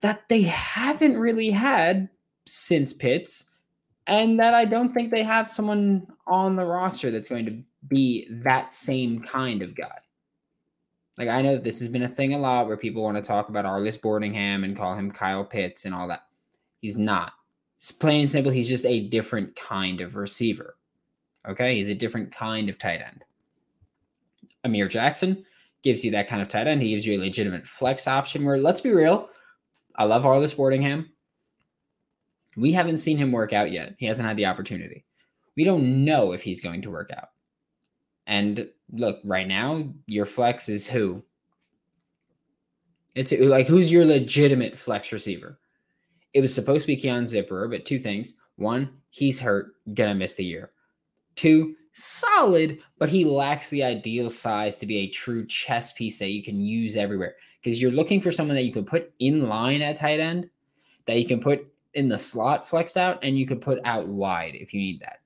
that 0.00 0.28
they 0.28 0.42
haven't 0.42 1.18
really 1.18 1.50
had 1.50 2.08
since 2.46 2.92
Pitts, 2.92 3.50
and 4.06 4.38
that 4.38 4.54
I 4.54 4.64
don't 4.64 4.92
think 4.92 5.10
they 5.10 5.24
have 5.24 5.50
someone 5.50 6.06
on 6.26 6.56
the 6.56 6.64
roster 6.64 7.10
that's 7.10 7.28
going 7.28 7.46
to 7.46 7.62
be 7.88 8.28
that 8.44 8.72
same 8.72 9.20
kind 9.20 9.62
of 9.62 9.74
guy. 9.74 9.98
Like 11.18 11.28
I 11.28 11.40
know 11.40 11.56
this 11.56 11.80
has 11.80 11.88
been 11.88 12.02
a 12.02 12.08
thing 12.08 12.34
a 12.34 12.38
lot 12.38 12.66
where 12.66 12.76
people 12.76 13.02
want 13.02 13.16
to 13.16 13.22
talk 13.22 13.48
about 13.48 13.64
Arlis 13.64 13.98
Boardingham 13.98 14.64
and 14.64 14.76
call 14.76 14.94
him 14.94 15.10
Kyle 15.10 15.44
Pitts 15.44 15.84
and 15.84 15.94
all 15.94 16.08
that. 16.08 16.24
He's 16.80 16.98
not. 16.98 17.32
It's 17.78 17.90
plain 17.90 18.22
and 18.22 18.30
simple. 18.30 18.52
He's 18.52 18.68
just 18.68 18.84
a 18.84 19.08
different 19.08 19.56
kind 19.56 20.00
of 20.00 20.16
receiver. 20.16 20.76
Okay, 21.48 21.76
he's 21.76 21.88
a 21.88 21.94
different 21.94 22.32
kind 22.32 22.68
of 22.68 22.78
tight 22.78 23.00
end. 23.00 23.24
Amir 24.64 24.88
Jackson 24.88 25.44
gives 25.82 26.04
you 26.04 26.10
that 26.10 26.28
kind 26.28 26.42
of 26.42 26.48
tight 26.48 26.66
end. 26.66 26.82
He 26.82 26.90
gives 26.90 27.06
you 27.06 27.18
a 27.18 27.22
legitimate 27.22 27.66
flex 27.66 28.06
option. 28.06 28.44
Where 28.44 28.58
let's 28.58 28.80
be 28.80 28.90
real, 28.90 29.28
I 29.96 30.04
love 30.04 30.24
Arlis 30.24 30.54
Boardingham. 30.54 31.06
We 32.56 32.72
haven't 32.72 32.98
seen 32.98 33.18
him 33.18 33.32
work 33.32 33.52
out 33.52 33.72
yet. 33.72 33.96
He 33.98 34.06
hasn't 34.06 34.26
had 34.26 34.36
the 34.36 34.46
opportunity. 34.46 35.04
We 35.56 35.64
don't 35.64 36.04
know 36.04 36.32
if 36.32 36.42
he's 36.42 36.60
going 36.60 36.82
to 36.82 36.90
work 36.90 37.10
out. 37.10 37.28
And 38.26 38.68
look, 38.92 39.20
right 39.24 39.46
now, 39.46 39.88
your 40.06 40.26
flex 40.26 40.68
is 40.68 40.86
who? 40.86 41.24
It's 43.14 43.32
like 43.32 43.66
who's 43.66 43.90
your 43.90 44.04
legitimate 44.04 44.76
flex 44.76 45.12
receiver? 45.12 45.58
It 46.34 46.40
was 46.40 46.54
supposed 46.54 46.82
to 46.82 46.86
be 46.88 46.96
Keon 46.96 47.24
Zipperer, 47.24 47.70
but 47.70 47.86
two 47.86 47.98
things. 47.98 48.34
One, 48.56 48.90
he's 49.10 49.40
hurt, 49.40 49.72
gonna 49.94 50.14
miss 50.14 50.34
the 50.34 50.44
year. 50.44 50.72
Two, 51.34 51.74
solid, 51.94 52.78
but 52.98 53.08
he 53.08 53.24
lacks 53.24 53.70
the 53.70 53.82
ideal 53.82 54.28
size 54.28 54.76
to 54.76 54.86
be 54.86 54.98
a 54.98 55.08
true 55.08 55.46
chess 55.46 55.92
piece 55.92 56.18
that 56.18 56.30
you 56.30 56.42
can 56.42 56.60
use 56.60 56.96
everywhere. 56.96 57.36
Because 57.66 57.82
you're 57.82 57.90
looking 57.90 58.20
for 58.20 58.30
someone 58.30 58.54
that 58.54 58.62
you 58.62 58.72
can 58.72 58.84
put 58.84 59.12
in 59.18 59.48
line 59.48 59.82
at 59.82 59.96
tight 59.96 60.20
end, 60.20 60.48
that 61.06 61.18
you 61.18 61.26
can 61.26 61.40
put 61.40 61.66
in 61.94 62.08
the 62.08 62.16
slot 62.16 62.68
flexed 62.68 62.96
out, 62.96 63.24
and 63.24 63.36
you 63.36 63.44
could 63.44 63.60
put 63.60 63.80
out 63.84 64.06
wide 64.06 64.54
if 64.54 64.72
you 64.72 64.78
need 64.78 65.00
that. 65.00 65.18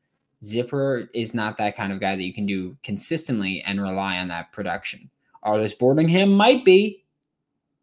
Zipperer 0.42 1.06
is 1.12 1.34
not 1.34 1.58
that 1.58 1.76
kind 1.76 1.92
of 1.92 2.00
guy 2.00 2.16
that 2.16 2.22
you 2.22 2.32
can 2.32 2.46
do 2.46 2.78
consistently 2.82 3.60
and 3.60 3.78
rely 3.78 4.16
on 4.16 4.28
that 4.28 4.52
production. 4.52 5.10
Arlis 5.44 5.76
Boardingham 5.76 6.34
might 6.34 6.64
be, 6.64 7.04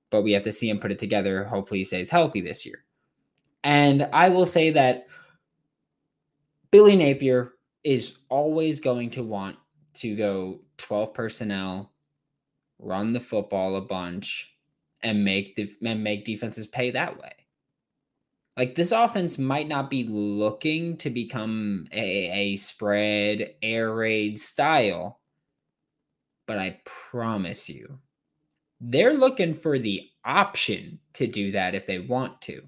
but 0.09 0.23
we 0.23 0.31
have 0.31 0.41
to 0.41 0.51
see 0.51 0.71
him 0.71 0.79
put 0.79 0.91
it 0.91 0.97
together. 0.97 1.43
Hopefully, 1.43 1.81
he 1.81 1.83
stays 1.83 2.09
healthy 2.09 2.41
this 2.41 2.65
year. 2.65 2.83
And 3.63 4.09
I 4.11 4.29
will 4.29 4.47
say 4.47 4.71
that 4.71 5.05
Billy 6.71 6.95
Napier 6.95 7.53
is 7.83 8.17
always 8.29 8.79
going 8.79 9.11
to 9.11 9.21
want 9.21 9.57
to 9.97 10.15
go 10.15 10.61
12 10.77 11.13
personnel, 11.13 11.91
run 12.79 13.13
the 13.13 13.19
football 13.19 13.75
a 13.75 13.81
bunch, 13.81 14.53
and 15.03 15.23
make 15.23 15.55
the 15.55 15.71
and 15.85 16.03
make 16.03 16.25
defenses 16.25 16.67
pay 16.67 16.91
that 16.91 17.19
way. 17.19 17.31
Like 18.57 18.73
this 18.73 18.91
offense 18.91 19.37
might 19.37 19.67
not 19.67 19.89
be 19.89 20.03
looking 20.03 20.97
to 20.97 21.11
become 21.11 21.85
a, 21.91 22.31
a 22.31 22.55
spread 22.55 23.53
air 23.61 23.93
raid 23.93 24.39
style, 24.39 25.19
but 26.47 26.57
I 26.57 26.81
promise 26.83 27.69
you, 27.69 27.99
they're 28.81 29.13
looking 29.13 29.53
for 29.53 29.77
the 29.77 30.09
option 30.25 30.99
to 31.13 31.27
do 31.27 31.51
that 31.51 31.75
if 31.75 31.85
they 31.85 31.99
want 31.99 32.41
to. 32.43 32.63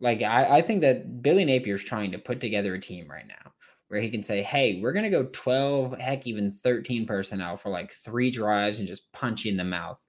Like 0.00 0.22
I, 0.22 0.58
I 0.58 0.62
think 0.62 0.80
that 0.80 1.22
Billy 1.22 1.44
Napier's 1.44 1.84
trying 1.84 2.10
to 2.12 2.18
put 2.18 2.40
together 2.40 2.74
a 2.74 2.80
team 2.80 3.08
right 3.08 3.26
now 3.26 3.52
where 3.88 4.00
he 4.00 4.10
can 4.10 4.22
say, 4.22 4.42
"Hey, 4.42 4.80
we're 4.80 4.92
gonna 4.92 5.10
go 5.10 5.24
twelve, 5.32 5.98
heck, 5.98 6.26
even 6.26 6.52
thirteen 6.52 7.06
personnel 7.06 7.56
for 7.56 7.70
like 7.70 7.92
three 7.92 8.30
drives 8.30 8.78
and 8.78 8.88
just 8.88 9.10
punch 9.12 9.44
you 9.44 9.50
in 9.50 9.56
the 9.56 9.64
mouth, 9.64 10.00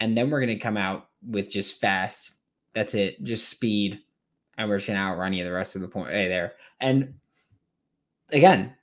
and 0.00 0.16
then 0.16 0.30
we're 0.30 0.40
gonna 0.40 0.58
come 0.58 0.76
out 0.76 1.08
with 1.22 1.50
just 1.50 1.80
fast 1.80 2.34
that's 2.74 2.94
it. 2.94 3.22
Just 3.22 3.48
speed. 3.48 4.00
And 4.58 4.68
we're 4.68 4.76
just 4.76 4.88
gonna 4.88 5.00
outrun 5.00 5.32
you 5.32 5.44
the 5.44 5.52
rest 5.52 5.74
of 5.74 5.82
the 5.82 5.88
point 5.88 6.10
hey, 6.10 6.28
there. 6.28 6.54
And 6.80 7.14
again, 8.30 8.74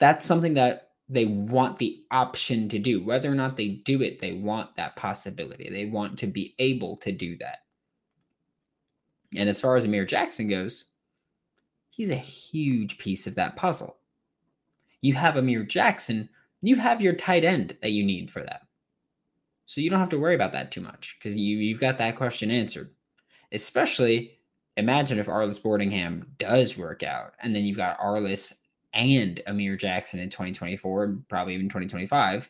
that's 0.00 0.26
something 0.26 0.54
that 0.54 0.90
they 1.08 1.24
want 1.24 1.78
the 1.78 2.02
option 2.10 2.68
to 2.70 2.78
do. 2.78 3.02
Whether 3.02 3.30
or 3.30 3.34
not 3.34 3.56
they 3.56 3.68
do 3.68 4.02
it, 4.02 4.18
they 4.18 4.32
want 4.32 4.76
that 4.76 4.96
possibility. 4.96 5.70
They 5.70 5.86
want 5.86 6.18
to 6.18 6.26
be 6.26 6.54
able 6.58 6.96
to 6.98 7.12
do 7.12 7.36
that. 7.36 7.60
And 9.36 9.48
as 9.48 9.60
far 9.60 9.76
as 9.76 9.84
Amir 9.84 10.04
Jackson 10.04 10.48
goes, 10.48 10.86
he's 11.98 12.10
a 12.10 12.16
huge 12.16 12.96
piece 12.96 13.26
of 13.26 13.34
that 13.34 13.56
puzzle. 13.56 13.98
You 15.02 15.14
have 15.14 15.36
Amir 15.36 15.64
Jackson, 15.64 16.28
you 16.62 16.76
have 16.76 17.02
your 17.02 17.12
tight 17.12 17.44
end 17.44 17.76
that 17.82 17.90
you 17.90 18.04
need 18.04 18.30
for 18.30 18.40
that. 18.40 18.62
So 19.66 19.80
you 19.80 19.90
don't 19.90 19.98
have 19.98 20.08
to 20.10 20.18
worry 20.18 20.36
about 20.36 20.52
that 20.52 20.70
too 20.70 20.80
much 20.80 21.16
because 21.18 21.36
you, 21.36 21.58
you've 21.58 21.80
got 21.80 21.98
that 21.98 22.16
question 22.16 22.50
answered. 22.50 22.90
Especially 23.52 24.38
imagine 24.76 25.18
if 25.18 25.26
Arlis 25.26 25.60
Boardingham 25.60 26.24
does 26.38 26.78
work 26.78 27.02
out, 27.02 27.34
and 27.40 27.54
then 27.54 27.64
you've 27.64 27.76
got 27.76 27.98
Arlis 27.98 28.54
and 28.94 29.42
Amir 29.48 29.76
Jackson 29.76 30.20
in 30.20 30.30
2024 30.30 31.04
and 31.04 31.28
probably 31.28 31.54
even 31.54 31.68
2025. 31.68 32.48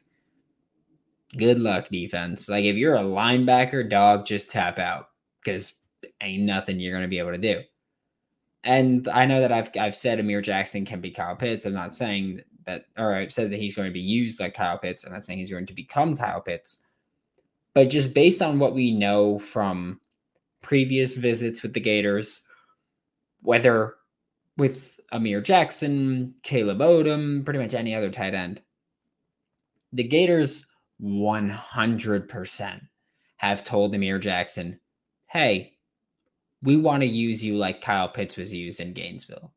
Good 1.38 1.58
luck, 1.58 1.88
defense. 1.88 2.50
Like 2.50 2.64
if 2.64 2.76
you're 2.76 2.96
a 2.96 3.00
linebacker, 3.00 3.88
dog, 3.88 4.26
just 4.26 4.50
tap 4.50 4.78
out 4.78 5.08
because 5.42 5.72
ain't 6.20 6.42
nothing 6.42 6.78
you're 6.78 6.94
gonna 6.94 7.08
be 7.08 7.18
able 7.18 7.32
to 7.32 7.38
do. 7.38 7.62
And 8.68 9.08
I 9.08 9.24
know 9.24 9.40
that 9.40 9.50
I've 9.50 9.70
I've 9.80 9.96
said 9.96 10.20
Amir 10.20 10.42
Jackson 10.42 10.84
can 10.84 11.00
be 11.00 11.10
Kyle 11.10 11.34
Pitts. 11.34 11.64
I'm 11.64 11.72
not 11.72 11.94
saying 11.94 12.42
that, 12.66 12.84
or 12.98 13.14
I've 13.14 13.32
said 13.32 13.50
that 13.50 13.58
he's 13.58 13.74
going 13.74 13.88
to 13.88 13.92
be 13.92 13.98
used 13.98 14.40
like 14.40 14.52
Kyle 14.52 14.76
Pitts. 14.76 15.04
I'm 15.04 15.12
not 15.12 15.24
saying 15.24 15.38
he's 15.38 15.50
going 15.50 15.64
to 15.64 15.72
become 15.72 16.18
Kyle 16.18 16.42
Pitts. 16.42 16.76
But 17.72 17.88
just 17.88 18.12
based 18.12 18.42
on 18.42 18.58
what 18.58 18.74
we 18.74 18.90
know 18.90 19.38
from 19.38 20.00
previous 20.60 21.16
visits 21.16 21.62
with 21.62 21.72
the 21.72 21.80
Gators, 21.80 22.42
whether 23.40 23.94
with 24.58 25.00
Amir 25.12 25.40
Jackson, 25.40 26.34
Caleb 26.42 26.80
Odom, 26.80 27.46
pretty 27.46 27.60
much 27.60 27.72
any 27.72 27.94
other 27.94 28.10
tight 28.10 28.34
end. 28.34 28.60
The 29.94 30.04
Gators 30.04 30.66
100% 31.02 32.80
have 33.36 33.64
told 33.64 33.94
Amir 33.94 34.18
Jackson, 34.18 34.78
hey, 35.28 35.77
we 36.62 36.76
want 36.76 37.02
to 37.02 37.08
use 37.08 37.44
you 37.44 37.56
like 37.56 37.80
Kyle 37.80 38.08
Pitts 38.08 38.36
was 38.36 38.52
used 38.52 38.80
in 38.80 38.92
Gainesville. 38.92 39.52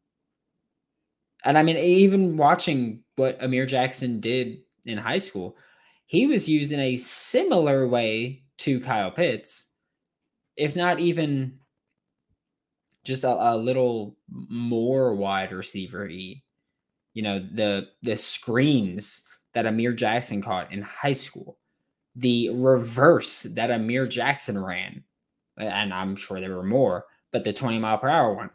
And 1.43 1.57
I 1.57 1.63
mean, 1.63 1.77
even 1.77 2.37
watching 2.37 3.03
what 3.15 3.41
Amir 3.41 3.65
Jackson 3.65 4.19
did 4.19 4.59
in 4.85 4.97
high 4.97 5.17
school, 5.17 5.57
he 6.05 6.27
was 6.27 6.47
used 6.47 6.71
in 6.71 6.79
a 6.79 6.95
similar 6.97 7.87
way 7.87 8.43
to 8.59 8.79
Kyle 8.79 9.11
Pitts 9.11 9.71
if 10.57 10.75
not 10.75 10.99
even 10.99 11.59
just 13.03 13.23
a, 13.23 13.53
a 13.53 13.57
little 13.57 14.15
more 14.29 15.15
wide 15.15 15.51
receiver. 15.51 16.07
You 16.07 16.41
know, 17.15 17.39
the 17.39 17.89
the 18.03 18.15
screens 18.15 19.23
that 19.53 19.65
Amir 19.65 19.93
Jackson 19.93 20.41
caught 20.41 20.71
in 20.71 20.81
high 20.81 21.13
school, 21.13 21.57
the 22.15 22.49
reverse 22.53 23.43
that 23.43 23.71
Amir 23.71 24.07
Jackson 24.07 24.63
ran, 24.63 25.03
and 25.61 25.93
I'm 25.93 26.15
sure 26.15 26.39
there 26.39 26.55
were 26.55 26.63
more, 26.63 27.05
but 27.31 27.43
the 27.43 27.53
20 27.53 27.79
mile 27.79 27.97
per 27.97 28.07
hour 28.07 28.33
one. 28.33 28.49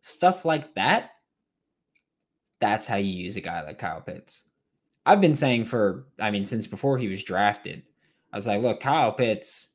Stuff 0.00 0.44
like 0.44 0.74
that. 0.74 1.10
That's 2.60 2.86
how 2.86 2.96
you 2.96 3.12
use 3.12 3.36
a 3.36 3.40
guy 3.40 3.62
like 3.62 3.78
Kyle 3.78 4.00
Pitts. 4.00 4.44
I've 5.06 5.20
been 5.20 5.34
saying 5.34 5.66
for, 5.66 6.06
I 6.18 6.30
mean, 6.30 6.44
since 6.44 6.66
before 6.66 6.98
he 6.98 7.08
was 7.08 7.22
drafted, 7.22 7.82
I 8.32 8.36
was 8.36 8.46
like, 8.46 8.62
look, 8.62 8.80
Kyle 8.80 9.12
Pitts 9.12 9.68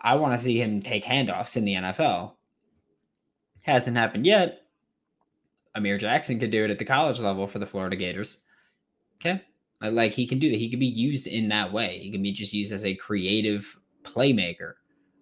I 0.00 0.16
want 0.16 0.32
to 0.34 0.38
see 0.38 0.60
him 0.60 0.82
take 0.82 1.04
handoffs 1.04 1.56
in 1.56 1.64
the 1.64 1.74
NFL. 1.74 2.32
Hasn't 3.62 3.96
happened 3.96 4.26
yet. 4.26 4.62
Amir 5.74 5.98
Jackson 5.98 6.38
could 6.38 6.50
do 6.50 6.64
it 6.64 6.70
at 6.70 6.78
the 6.78 6.84
college 6.84 7.18
level 7.18 7.46
for 7.46 7.58
the 7.58 7.66
Florida 7.66 7.96
Gators. 7.96 8.38
Okay. 9.16 9.42
Like 9.80 10.12
he 10.12 10.26
can 10.26 10.38
do 10.38 10.50
that. 10.50 10.58
He 10.58 10.70
could 10.70 10.80
be 10.80 10.86
used 10.86 11.26
in 11.26 11.48
that 11.48 11.72
way. 11.72 11.98
He 11.98 12.10
can 12.10 12.22
be 12.22 12.32
just 12.32 12.52
used 12.52 12.72
as 12.72 12.84
a 12.84 12.94
creative 12.94 13.76
playmaker 14.04 14.74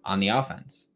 on 0.05 0.19
the 0.19 0.27
offense. 0.27 0.87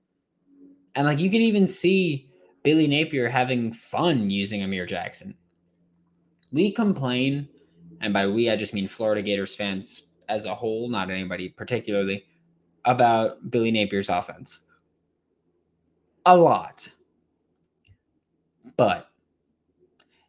And 0.96 1.08
like 1.08 1.20
you 1.20 1.29
can 1.29 1.41
even 1.41 1.67
see 1.67 2.29
Billy 2.63 2.88
Napier 2.88 3.29
having 3.29 3.72
fun 3.72 4.29
using 4.29 4.63
Amir 4.63 4.86
Jackson. 4.86 5.36
We 6.51 6.72
complain, 6.72 7.48
and 8.01 8.13
by 8.13 8.27
we 8.27 8.50
I 8.50 8.56
just 8.56 8.74
mean 8.74 8.88
Florida 8.88 9.22
Gators 9.22 9.56
fans 9.56 10.08
as 10.29 10.46
a 10.46 10.56
whole, 10.56 10.89
not 10.89 11.10
anybody 11.10 11.50
particularly 11.50 12.25
about 12.86 13.51
Billy 13.51 13.72
Napier's 13.72 14.10
offense. 14.10 14.62
A 16.25 16.36
lot. 16.36 16.89
But 18.75 19.10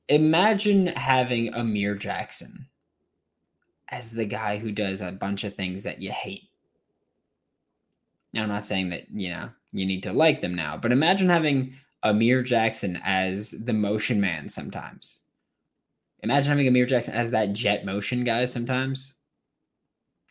imagine 0.09 0.89
having 0.89 1.55
Amir 1.55 1.95
Jackson 1.95 2.69
as 3.89 4.13
the 4.13 4.25
guy 4.25 4.59
who 4.59 4.71
does 4.71 5.01
a 5.01 5.13
bunch 5.13 5.45
of 5.45 5.55
things 5.55 5.83
that 5.83 6.01
you 6.01 6.13
hate. 6.13 6.48
And 8.35 8.43
I'm 8.43 8.49
not 8.49 8.67
saying 8.67 8.91
that, 8.91 9.11
you 9.13 9.31
know, 9.31 9.51
you 9.73 9.87
need 9.87 10.03
to 10.03 10.13
like 10.13 10.41
them 10.41 10.55
now, 10.55 10.77
but 10.77 10.93
imagine 10.93 11.29
having 11.29 11.75
Amir 12.03 12.43
Jackson 12.43 13.01
as 13.05 13.53
the 13.53 13.73
motion 13.73 14.21
man 14.21 14.49
sometimes. 14.49 15.23
Imagine 16.23 16.51
having 16.51 16.69
Amir 16.69 16.87
Jackson 16.87 17.15
as 17.15 17.31
that 17.31 17.53
jet 17.53 17.85
motion 17.85 18.25
guy 18.25 18.45
sometimes. 18.45 19.15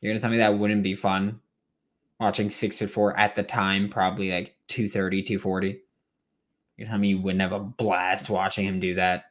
You're 0.02 0.14
to 0.14 0.20
tell 0.20 0.30
me 0.30 0.38
that 0.38 0.58
wouldn't 0.58 0.84
be 0.84 0.96
fun? 0.96 1.40
watching 2.20 2.50
six 2.50 2.80
foot 2.80 2.90
four 2.90 3.18
at 3.18 3.36
the 3.36 3.44
time, 3.44 3.90
probably 3.90 4.32
like 4.32 4.56
230, 4.68 5.24
240. 5.24 5.82
You 6.78 6.86
tell 6.86 6.98
me 6.98 7.10
you 7.10 7.22
wouldn't 7.22 7.42
have 7.42 7.54
a 7.54 7.60
blast 7.60 8.30
watching 8.30 8.66
him 8.66 8.80
do 8.80 8.96
that. 8.96 9.26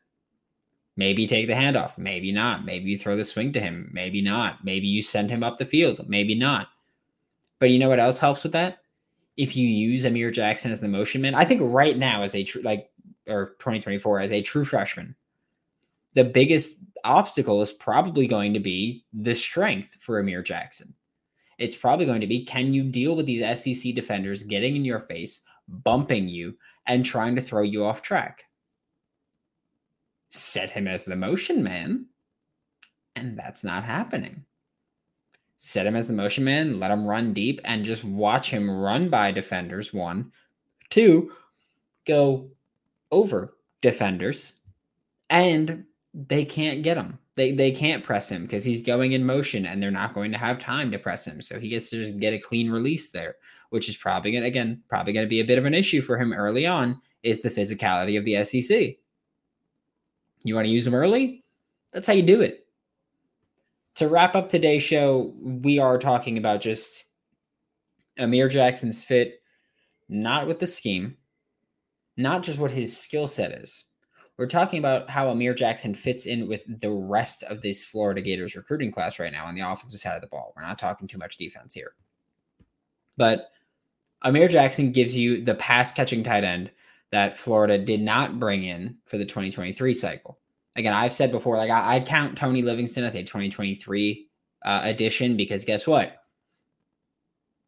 Maybe 0.96 1.26
take 1.26 1.46
the 1.46 1.54
handoff. 1.54 1.98
Maybe 1.98 2.32
not. 2.32 2.64
Maybe 2.64 2.90
you 2.90 2.98
throw 2.98 3.16
the 3.16 3.24
swing 3.24 3.52
to 3.52 3.60
him. 3.60 3.90
Maybe 3.92 4.22
not. 4.22 4.64
Maybe 4.64 4.86
you 4.86 5.02
send 5.02 5.30
him 5.30 5.42
up 5.42 5.58
the 5.58 5.66
field. 5.66 6.08
Maybe 6.08 6.34
not. 6.34 6.68
But 7.58 7.70
you 7.70 7.78
know 7.78 7.88
what 7.88 8.00
else 8.00 8.18
helps 8.18 8.42
with 8.42 8.52
that? 8.52 8.78
If 9.36 9.56
you 9.56 9.66
use 9.66 10.04
Amir 10.04 10.30
Jackson 10.30 10.70
as 10.70 10.80
the 10.80 10.88
motion 10.88 11.20
man, 11.20 11.34
I 11.34 11.44
think 11.44 11.60
right 11.62 11.96
now 11.96 12.22
as 12.22 12.34
a 12.34 12.44
true 12.44 12.62
like 12.62 12.90
or 13.28 13.56
2024 13.58 14.20
as 14.20 14.32
a 14.32 14.42
true 14.42 14.64
freshman, 14.64 15.14
the 16.14 16.24
biggest 16.24 16.78
obstacle 17.04 17.60
is 17.62 17.72
probably 17.72 18.26
going 18.26 18.54
to 18.54 18.60
be 18.60 19.04
the 19.12 19.34
strength 19.34 19.96
for 20.00 20.18
Amir 20.18 20.42
Jackson. 20.42 20.94
It's 21.58 21.76
probably 21.76 22.06
going 22.06 22.20
to 22.20 22.26
be 22.26 22.44
can 22.44 22.72
you 22.72 22.84
deal 22.84 23.16
with 23.16 23.26
these 23.26 23.60
SEC 23.60 23.94
defenders 23.94 24.42
getting 24.42 24.76
in 24.76 24.84
your 24.84 25.00
face, 25.00 25.40
bumping 25.68 26.28
you, 26.28 26.56
and 26.86 27.04
trying 27.04 27.36
to 27.36 27.42
throw 27.42 27.62
you 27.62 27.84
off 27.84 28.02
track? 28.02 28.44
Set 30.30 30.70
him 30.70 30.86
as 30.86 31.04
the 31.04 31.16
motion 31.16 31.62
man, 31.62 32.06
and 33.14 33.38
that's 33.38 33.64
not 33.64 33.84
happening. 33.84 34.44
Set 35.58 35.86
him 35.86 35.96
as 35.96 36.06
the 36.08 36.14
motion 36.14 36.44
man, 36.44 36.78
let 36.78 36.90
him 36.90 37.06
run 37.06 37.32
deep, 37.32 37.60
and 37.64 37.84
just 37.84 38.04
watch 38.04 38.50
him 38.50 38.70
run 38.70 39.08
by 39.08 39.30
defenders. 39.30 39.92
One, 39.92 40.30
two, 40.90 41.32
go 42.06 42.50
over 43.10 43.56
defenders, 43.80 44.54
and 45.30 45.84
they 46.12 46.44
can't 46.44 46.82
get 46.82 46.96
him. 46.96 47.18
They 47.36 47.52
they 47.52 47.70
can't 47.70 48.04
press 48.04 48.30
him 48.30 48.42
because 48.42 48.64
he's 48.64 48.80
going 48.80 49.12
in 49.12 49.24
motion 49.24 49.66
and 49.66 49.82
they're 49.82 49.90
not 49.90 50.14
going 50.14 50.32
to 50.32 50.38
have 50.38 50.58
time 50.58 50.90
to 50.90 50.98
press 50.98 51.26
him. 51.26 51.42
So 51.42 51.60
he 51.60 51.68
gets 51.68 51.90
to 51.90 52.02
just 52.02 52.18
get 52.18 52.32
a 52.32 52.38
clean 52.38 52.70
release 52.70 53.10
there, 53.10 53.36
which 53.70 53.88
is 53.88 53.96
probably 53.96 54.32
gonna 54.32 54.46
again 54.46 54.82
probably 54.88 55.12
gonna 55.12 55.26
be 55.26 55.40
a 55.40 55.44
bit 55.44 55.58
of 55.58 55.66
an 55.66 55.74
issue 55.74 56.00
for 56.00 56.18
him 56.18 56.32
early 56.32 56.66
on, 56.66 57.00
is 57.22 57.42
the 57.42 57.50
physicality 57.50 58.18
of 58.18 58.24
the 58.24 58.42
SEC. 58.42 58.96
You 60.44 60.54
want 60.54 60.66
to 60.66 60.72
use 60.72 60.84
them 60.84 60.94
early? 60.94 61.44
That's 61.92 62.06
how 62.06 62.14
you 62.14 62.22
do 62.22 62.40
it. 62.40 62.65
To 63.96 64.08
wrap 64.08 64.34
up 64.34 64.50
today's 64.50 64.82
show, 64.82 65.32
we 65.40 65.78
are 65.78 65.98
talking 65.98 66.36
about 66.36 66.60
just 66.60 67.04
Amir 68.18 68.46
Jackson's 68.48 69.02
fit, 69.02 69.40
not 70.06 70.46
with 70.46 70.58
the 70.58 70.66
scheme, 70.66 71.16
not 72.18 72.42
just 72.42 72.58
what 72.58 72.70
his 72.70 72.94
skill 72.94 73.26
set 73.26 73.52
is. 73.52 73.84
We're 74.36 74.48
talking 74.48 74.78
about 74.78 75.08
how 75.08 75.30
Amir 75.30 75.54
Jackson 75.54 75.94
fits 75.94 76.26
in 76.26 76.46
with 76.46 76.62
the 76.68 76.90
rest 76.90 77.42
of 77.44 77.62
this 77.62 77.86
Florida 77.86 78.20
Gators 78.20 78.54
recruiting 78.54 78.92
class 78.92 79.18
right 79.18 79.32
now 79.32 79.46
on 79.46 79.54
the 79.54 79.62
offensive 79.62 79.98
side 79.98 80.16
of 80.16 80.20
the 80.20 80.28
ball. 80.28 80.52
We're 80.54 80.62
not 80.62 80.78
talking 80.78 81.08
too 81.08 81.16
much 81.16 81.38
defense 81.38 81.72
here. 81.72 81.94
But 83.16 83.48
Amir 84.20 84.48
Jackson 84.48 84.92
gives 84.92 85.16
you 85.16 85.42
the 85.42 85.54
pass 85.54 85.90
catching 85.90 86.22
tight 86.22 86.44
end 86.44 86.70
that 87.12 87.38
Florida 87.38 87.78
did 87.78 88.02
not 88.02 88.38
bring 88.38 88.64
in 88.64 88.98
for 89.06 89.16
the 89.16 89.24
2023 89.24 89.94
cycle. 89.94 90.38
Again, 90.76 90.92
I've 90.92 91.14
said 91.14 91.32
before, 91.32 91.56
like 91.56 91.70
I, 91.70 91.96
I 91.96 92.00
count 92.00 92.36
Tony 92.36 92.62
Livingston 92.62 93.04
as 93.04 93.14
a 93.14 93.22
2023 93.22 94.28
uh, 94.64 94.80
addition 94.84 95.36
because 95.36 95.64
guess 95.64 95.86
what? 95.86 96.22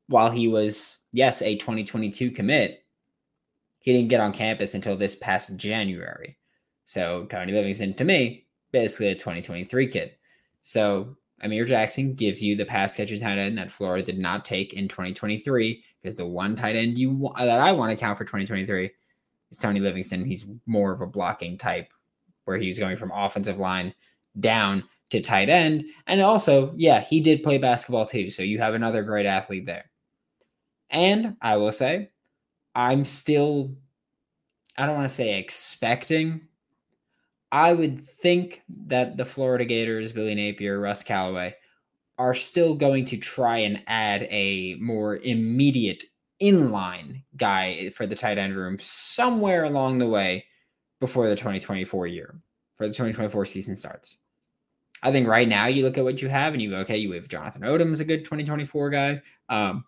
While 0.08 0.30
he 0.30 0.48
was, 0.48 0.98
yes, 1.12 1.42
a 1.42 1.56
2022 1.56 2.30
commit, 2.30 2.84
he 3.80 3.92
didn't 3.92 4.08
get 4.08 4.20
on 4.20 4.32
campus 4.32 4.74
until 4.74 4.96
this 4.96 5.16
past 5.16 5.56
January. 5.56 6.36
So 6.84 7.26
Tony 7.30 7.52
Livingston, 7.52 7.94
to 7.94 8.04
me, 8.04 8.46
basically 8.72 9.08
a 9.08 9.14
2023 9.14 9.86
kid. 9.88 10.12
So 10.62 11.16
Amir 11.40 11.64
Jackson 11.64 12.14
gives 12.14 12.42
you 12.42 12.56
the 12.56 12.64
pass 12.64 12.96
catcher 12.96 13.18
tight 13.18 13.38
end 13.38 13.58
that 13.58 13.70
Florida 13.70 14.04
did 14.04 14.18
not 14.18 14.44
take 14.44 14.74
in 14.74 14.88
2023 14.88 15.82
because 16.00 16.16
the 16.16 16.26
one 16.26 16.56
tight 16.56 16.76
end 16.76 16.98
you 16.98 17.32
that 17.38 17.60
I 17.60 17.72
want 17.72 17.90
to 17.90 17.96
count 17.96 18.18
for 18.18 18.24
2023 18.24 18.90
is 19.50 19.56
Tony 19.56 19.80
Livingston. 19.80 20.24
He's 20.24 20.46
more 20.66 20.92
of 20.92 21.00
a 21.00 21.06
blocking 21.06 21.56
type 21.56 21.92
where 22.48 22.56
he 22.56 22.68
was 22.68 22.78
going 22.78 22.96
from 22.96 23.12
offensive 23.12 23.60
line 23.60 23.94
down 24.40 24.82
to 25.10 25.20
tight 25.20 25.50
end. 25.50 25.84
And 26.06 26.22
also, 26.22 26.72
yeah, 26.76 27.00
he 27.00 27.20
did 27.20 27.42
play 27.42 27.58
basketball 27.58 28.06
too. 28.06 28.30
So 28.30 28.42
you 28.42 28.58
have 28.58 28.72
another 28.72 29.02
great 29.02 29.26
athlete 29.26 29.66
there. 29.66 29.84
And 30.88 31.36
I 31.42 31.58
will 31.58 31.72
say, 31.72 32.08
I'm 32.74 33.04
still, 33.04 33.76
I 34.78 34.86
don't 34.86 34.94
want 34.94 35.08
to 35.08 35.14
say 35.14 35.38
expecting. 35.38 36.40
I 37.52 37.74
would 37.74 38.00
think 38.00 38.62
that 38.86 39.18
the 39.18 39.26
Florida 39.26 39.66
Gators, 39.66 40.12
Billy 40.12 40.34
Napier, 40.34 40.80
Russ 40.80 41.02
Callaway, 41.02 41.54
are 42.16 42.34
still 42.34 42.74
going 42.74 43.04
to 43.06 43.18
try 43.18 43.58
and 43.58 43.82
add 43.86 44.22
a 44.30 44.76
more 44.80 45.18
immediate 45.18 46.04
inline 46.42 47.24
guy 47.36 47.90
for 47.90 48.06
the 48.06 48.16
tight 48.16 48.38
end 48.38 48.56
room 48.56 48.78
somewhere 48.78 49.64
along 49.64 49.98
the 49.98 50.08
way 50.08 50.46
before 51.00 51.28
the 51.28 51.36
2024 51.36 52.06
year, 52.06 52.34
for 52.76 52.86
the 52.86 52.92
2024 52.92 53.44
season 53.44 53.76
starts. 53.76 54.18
I 55.02 55.12
think 55.12 55.28
right 55.28 55.48
now 55.48 55.66
you 55.66 55.84
look 55.84 55.98
at 55.98 56.04
what 56.04 56.20
you 56.20 56.28
have 56.28 56.54
and 56.54 56.62
you 56.62 56.70
go, 56.70 56.78
okay, 56.78 56.96
you 56.96 57.12
have 57.12 57.28
Jonathan 57.28 57.62
Odom's 57.62 58.00
a 58.00 58.04
good 58.04 58.24
2024 58.24 58.90
guy. 58.90 59.22
Um, 59.48 59.84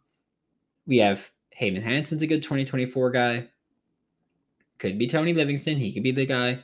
we 0.86 0.98
have 0.98 1.30
Hayden 1.54 1.82
Hansen's 1.82 2.22
a 2.22 2.26
good 2.26 2.42
2024 2.42 3.10
guy. 3.10 3.48
Could 4.78 4.98
be 4.98 5.06
Tony 5.06 5.34
Livingston. 5.34 5.76
He 5.76 5.92
could 5.92 6.04
be 6.04 6.12
the 6.12 6.26
guy. 6.26 6.62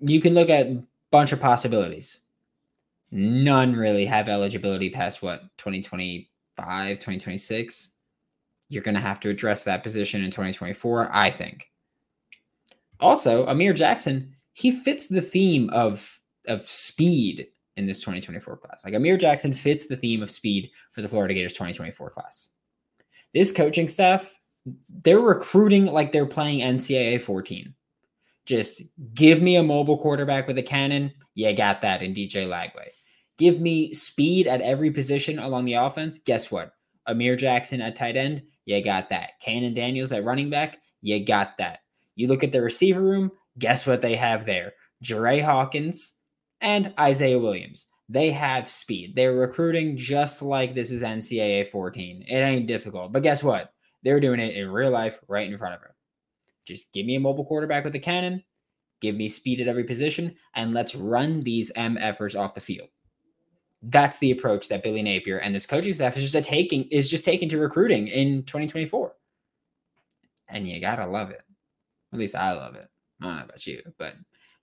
You 0.00 0.20
can 0.20 0.34
look 0.34 0.50
at 0.50 0.66
a 0.66 0.82
bunch 1.10 1.32
of 1.32 1.40
possibilities. 1.40 2.20
None 3.12 3.76
really 3.76 4.06
have 4.06 4.28
eligibility 4.28 4.90
past 4.90 5.22
what 5.22 5.42
2025, 5.58 6.96
2026 6.96 7.90
you're 8.68 8.82
going 8.82 8.94
to 8.94 9.00
have 9.00 9.20
to 9.20 9.30
address 9.30 9.64
that 9.64 9.82
position 9.82 10.22
in 10.22 10.30
2024, 10.30 11.10
I 11.12 11.30
think. 11.30 11.70
Also, 13.00 13.46
Amir 13.46 13.72
Jackson, 13.72 14.34
he 14.52 14.72
fits 14.72 15.08
the 15.08 15.22
theme 15.22 15.70
of 15.70 16.20
of 16.46 16.62
speed 16.62 17.46
in 17.76 17.86
this 17.86 18.00
2024 18.00 18.56
class. 18.58 18.84
Like 18.84 18.94
Amir 18.94 19.16
Jackson 19.16 19.52
fits 19.52 19.86
the 19.86 19.96
theme 19.96 20.22
of 20.22 20.30
speed 20.30 20.70
for 20.92 21.02
the 21.02 21.08
Florida 21.08 21.34
Gators 21.34 21.52
2024 21.52 22.10
class. 22.10 22.48
This 23.32 23.50
coaching 23.50 23.88
staff, 23.88 24.32
they're 24.88 25.20
recruiting 25.20 25.86
like 25.86 26.12
they're 26.12 26.26
playing 26.26 26.60
NCAA 26.60 27.20
14. 27.20 27.74
Just 28.46 28.82
give 29.14 29.42
me 29.42 29.56
a 29.56 29.62
mobile 29.62 29.98
quarterback 29.98 30.46
with 30.46 30.58
a 30.58 30.62
cannon. 30.62 31.12
Yeah, 31.34 31.52
got 31.52 31.80
that 31.82 32.02
in 32.02 32.14
DJ 32.14 32.46
Lagway. 32.46 32.88
Give 33.38 33.60
me 33.60 33.92
speed 33.92 34.46
at 34.46 34.60
every 34.60 34.90
position 34.90 35.38
along 35.38 35.64
the 35.64 35.74
offense. 35.74 36.18
Guess 36.18 36.50
what? 36.50 36.72
Amir 37.06 37.36
Jackson 37.36 37.80
at 37.80 37.96
tight 37.96 38.16
end. 38.16 38.42
You 38.66 38.82
got 38.82 39.08
that. 39.08 39.32
Cannon 39.42 39.74
Daniels 39.74 40.12
at 40.12 40.24
running 40.24 40.50
back. 40.50 40.78
You 41.02 41.24
got 41.24 41.56
that. 41.58 41.80
You 42.16 42.28
look 42.28 42.44
at 42.44 42.52
the 42.52 42.62
receiver 42.62 43.00
room. 43.00 43.30
Guess 43.58 43.86
what 43.86 44.02
they 44.02 44.16
have 44.16 44.46
there? 44.46 44.72
Jerry 45.02 45.40
Hawkins 45.40 46.20
and 46.60 46.92
Isaiah 46.98 47.38
Williams. 47.38 47.86
They 48.08 48.30
have 48.32 48.70
speed. 48.70 49.16
They're 49.16 49.34
recruiting 49.34 49.96
just 49.96 50.42
like 50.42 50.74
this 50.74 50.90
is 50.90 51.02
NCAA 51.02 51.70
14. 51.70 52.24
It 52.28 52.34
ain't 52.34 52.66
difficult. 52.66 53.12
But 53.12 53.22
guess 53.22 53.42
what? 53.42 53.72
They're 54.02 54.20
doing 54.20 54.40
it 54.40 54.56
in 54.56 54.70
real 54.70 54.90
life 54.90 55.18
right 55.28 55.50
in 55.50 55.56
front 55.56 55.74
of 55.74 55.80
them. 55.80 55.90
Just 56.66 56.92
give 56.92 57.06
me 57.06 57.16
a 57.16 57.20
mobile 57.20 57.44
quarterback 57.44 57.84
with 57.84 57.94
a 57.94 57.98
cannon, 57.98 58.42
give 59.00 59.14
me 59.14 59.28
speed 59.28 59.60
at 59.60 59.68
every 59.68 59.84
position, 59.84 60.34
and 60.54 60.74
let's 60.74 60.94
run 60.94 61.40
these 61.40 61.72
M 61.76 61.96
efforts 61.98 62.34
off 62.34 62.54
the 62.54 62.60
field 62.60 62.88
that's 63.88 64.18
the 64.18 64.30
approach 64.30 64.68
that 64.68 64.82
Billy 64.82 65.02
Napier 65.02 65.38
and 65.38 65.54
this 65.54 65.66
coaching 65.66 65.92
staff 65.92 66.16
is 66.16 66.30
just 66.30 66.48
taking 66.48 66.84
is 66.84 67.10
just 67.10 67.24
taking 67.24 67.48
to 67.50 67.58
recruiting 67.58 68.08
in 68.08 68.42
2024. 68.44 69.14
And 70.48 70.68
you 70.68 70.80
gotta 70.80 71.06
love 71.06 71.30
it. 71.30 71.42
At 72.14 72.20
least 72.20 72.36
I 72.36 72.52
love 72.52 72.76
it. 72.76 72.88
I 73.20 73.24
don't 73.26 73.36
know 73.36 73.44
about 73.44 73.66
you, 73.66 73.82
but 73.98 74.14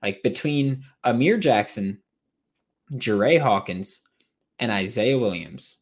like 0.01 0.23
between 0.23 0.85
Amir 1.03 1.37
Jackson, 1.37 2.01
Jeray 2.93 3.39
Hawkins, 3.39 4.01
and 4.57 4.71
Isaiah 4.71 5.17
Williams, 5.17 5.77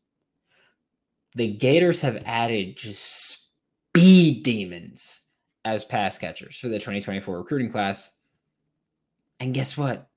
the 1.36 1.47
Gators 1.47 2.01
have 2.01 2.23
added 2.25 2.75
just 2.75 3.03
speed 3.03 4.43
demons 4.43 5.21
as 5.63 5.86
pass 5.86 6.17
catchers 6.17 6.58
for 6.58 6.69
the 6.69 6.79
2024 6.79 7.38
recruiting 7.38 7.71
class. 7.71 8.12
And 9.39 9.53
guess 9.53 9.77
what? 9.77 10.10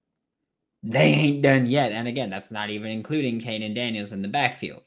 They 0.83 1.05
ain't 1.05 1.43
done 1.43 1.67
yet. 1.67 1.93
And 1.93 2.09
again, 2.09 2.31
that's 2.31 2.51
not 2.51 2.71
even 2.71 2.91
including 2.91 3.41
Kanan 3.41 3.75
Daniels 3.75 4.13
in 4.13 4.23
the 4.23 4.29
backfield. 4.29 4.83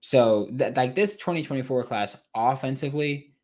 So 0.00 0.48
that 0.52 0.76
like 0.76 0.94
this 0.94 1.14
2024 1.16 1.84
class 1.84 2.16
offensively 2.34 3.35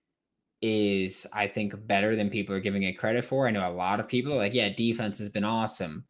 is 0.62 1.26
I 1.32 1.48
think 1.48 1.74
better 1.86 2.14
than 2.14 2.30
people 2.30 2.54
are 2.54 2.60
giving 2.60 2.84
it 2.84 2.98
credit 2.98 3.24
for. 3.24 3.46
I 3.46 3.50
know 3.50 3.68
a 3.68 3.70
lot 3.70 4.00
of 4.00 4.08
people 4.08 4.36
like, 4.36 4.54
yeah, 4.54 4.68
defense 4.68 5.18
has 5.18 5.28
been 5.28 5.44
awesome. 5.44 6.04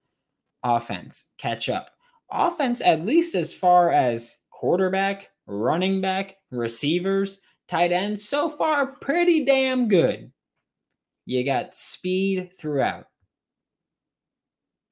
Offense, 0.62 1.32
catch 1.38 1.68
up. 1.68 1.90
Offense, 2.30 2.80
at 2.80 3.04
least 3.04 3.34
as 3.34 3.52
far 3.52 3.90
as 3.90 4.36
quarterback, 4.50 5.30
running 5.46 6.00
back, 6.00 6.36
receivers, 6.50 7.40
tight 7.66 7.92
end, 7.92 8.20
so 8.20 8.48
far 8.50 8.86
pretty 8.86 9.44
damn 9.44 9.88
good. 9.88 10.30
You 11.24 11.44
got 11.44 11.74
speed 11.74 12.50
throughout. 12.58 13.06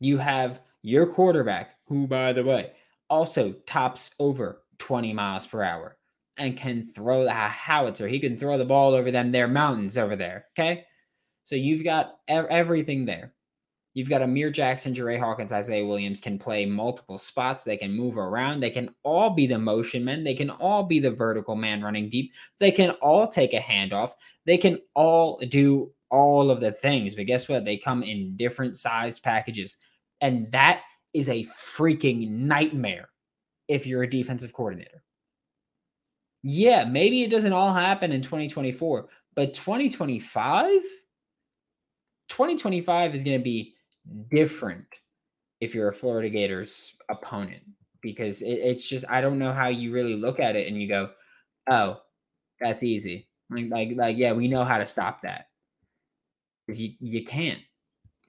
You 0.01 0.18
have 0.18 0.61
your 0.83 1.07
quarterback, 1.07 1.77
who, 1.87 2.07
by 2.07 2.33
the 2.33 2.42
way, 2.44 2.73
also 3.09 3.53
tops 3.66 4.11
over 4.18 4.62
20 4.79 5.12
miles 5.12 5.46
per 5.46 5.62
hour. 5.62 5.99
And 6.37 6.57
can 6.57 6.83
throw 6.83 7.25
the 7.25 7.33
howitzer. 7.33 8.09
He 8.09 8.19
can 8.19 8.37
throw 8.37 8.57
the 8.59 8.64
ball 8.64 8.95
over 8.95 9.11
them, 9.11 9.31
their 9.31 9.49
mountains 9.49 9.99
over 9.99 10.16
there. 10.16 10.47
Okay. 10.59 10.85
So 11.45 11.55
you've 11.57 11.85
got 11.85 12.19
everything 12.29 13.05
there. 13.05 13.35
You've 13.93 14.09
got 14.09 14.23
Amir 14.23 14.51
Jackson, 14.51 14.95
Jerry 14.95 15.19
Hawkins, 15.19 15.53
Isaiah 15.53 15.85
Williams 15.85 16.21
can 16.21 16.38
play 16.38 16.64
multiple 16.64 17.19
spots. 17.19 17.64
They 17.64 17.77
can 17.77 17.93
move 17.93 18.16
around. 18.16 18.61
They 18.61 18.71
can 18.71 18.95
all 19.03 19.31
be 19.31 19.49
the 19.49 19.59
motion 19.59 20.05
men. 20.05 20.23
They 20.23 20.35
can 20.35 20.51
all 20.51 20.85
be 20.85 21.01
the 21.01 21.11
vertical 21.11 21.57
man 21.57 21.83
running 21.83 22.09
deep. 22.09 22.33
They 22.61 22.71
can 22.71 22.90
all 23.03 23.27
take 23.27 23.53
a 23.53 23.59
handoff. 23.59 24.12
They 24.47 24.59
can 24.59 24.79
all 24.95 25.40
do 25.49 25.93
all 26.09 26.53
of 26.53 26.61
the 26.61 26.71
things. 26.71 27.16
But 27.16 27.27
guess 27.27 27.49
what? 27.49 27.64
They 27.64 27.77
come 27.77 28.05
in 28.05 28.37
different 28.37 28.77
sized 28.77 29.25
packages. 29.25 29.77
And 30.21 30.51
that 30.53 30.83
is 31.12 31.29
a 31.29 31.47
freaking 31.77 32.31
nightmare 32.31 33.09
if 33.66 33.88
you're 33.88 34.05
a 34.05 34.11
defensive 34.11 34.53
coordinator. 34.53 35.03
Yeah, 36.42 36.85
maybe 36.85 37.22
it 37.22 37.31
doesn't 37.31 37.53
all 37.53 37.72
happen 37.72 38.12
in 38.12 38.22
2024, 38.22 39.09
but 39.35 39.55
2025 39.55 40.81
2025 42.29 43.14
is 43.14 43.24
going 43.24 43.38
to 43.38 43.42
be 43.44 43.74
different 44.31 44.87
if 45.61 45.74
you're 45.74 45.88
a 45.88 45.94
Florida 45.94 46.31
Gators 46.31 46.94
opponent 47.11 47.62
because 48.00 48.40
it, 48.40 48.53
it's 48.53 48.88
just 48.88 49.05
I 49.11 49.20
don't 49.20 49.38
know 49.38 49.53
how 49.53 49.66
you 49.68 49.92
really 49.92 50.14
look 50.14 50.40
at 50.40 50.57
it 50.57 50.68
and 50.68 50.81
you 50.81 50.88
go, 50.88 51.11
oh, 51.70 52.00
that's 52.61 52.83
easy. 52.83 53.29
Like 53.50 53.68
like 53.68 53.90
like 53.96 54.16
yeah, 54.16 54.33
we 54.33 54.48
know 54.48 54.64
how 54.64 54.79
to 54.79 54.87
stop 54.87 55.22
that 55.22 55.48
because 56.66 56.81
you 56.81 56.94
you 57.00 57.24
can't. 57.24 57.61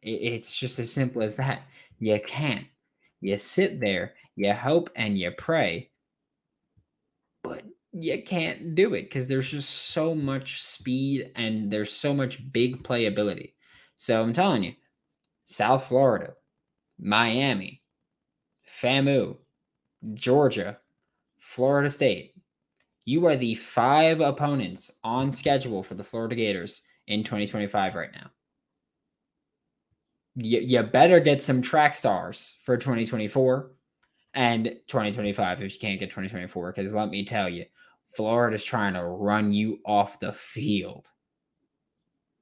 It, 0.01 0.09
it's 0.09 0.55
just 0.55 0.79
as 0.79 0.91
simple 0.91 1.21
as 1.21 1.35
that. 1.35 1.61
You 1.99 2.19
can't. 2.25 2.65
You 3.21 3.37
sit 3.37 3.79
there, 3.79 4.15
you 4.35 4.51
hope, 4.51 4.89
and 4.95 5.17
you 5.17 5.31
pray, 5.37 5.90
you 7.93 8.21
can't 8.23 8.73
do 8.75 8.93
it 8.93 9.03
because 9.03 9.27
there's 9.27 9.49
just 9.49 9.69
so 9.69 10.15
much 10.15 10.61
speed 10.61 11.31
and 11.35 11.71
there's 11.71 11.91
so 11.91 12.13
much 12.13 12.51
big 12.51 12.83
playability. 12.83 13.53
So 13.97 14.21
I'm 14.21 14.33
telling 14.33 14.63
you, 14.63 14.73
South 15.45 15.85
Florida, 15.85 16.33
Miami, 16.99 17.81
FAMU, 18.81 19.37
Georgia, 20.13 20.77
Florida 21.39 21.89
State. 21.89 22.33
You 23.03 23.25
are 23.27 23.35
the 23.35 23.55
five 23.55 24.21
opponents 24.21 24.91
on 25.03 25.33
schedule 25.33 25.83
for 25.83 25.95
the 25.95 26.03
Florida 26.03 26.35
Gators 26.35 26.83
in 27.07 27.23
2025 27.23 27.95
right 27.95 28.11
now. 28.13 28.29
You, 30.35 30.59
you 30.61 30.81
better 30.83 31.19
get 31.19 31.43
some 31.43 31.61
track 31.61 31.95
stars 31.95 32.55
for 32.63 32.77
2024 32.77 33.71
and 34.33 34.65
2025 34.87 35.61
if 35.61 35.73
you 35.73 35.79
can't 35.79 35.99
get 35.99 36.09
2024. 36.09 36.71
Because 36.71 36.93
let 36.93 37.09
me 37.09 37.25
tell 37.25 37.49
you, 37.49 37.65
Florida's 38.15 38.63
trying 38.63 38.93
to 38.93 39.03
run 39.03 39.53
you 39.53 39.79
off 39.85 40.19
the 40.19 40.33
field. 40.33 41.07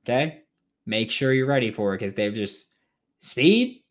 Okay? 0.06 0.41
Make 0.86 1.12
sure 1.12 1.34
you're 1.34 1.45
ready 1.45 1.71
for 1.71 1.93
it 1.93 1.99
because 1.99 2.13
they've 2.13 2.34
just 2.34 2.69
Speed, 3.19 3.84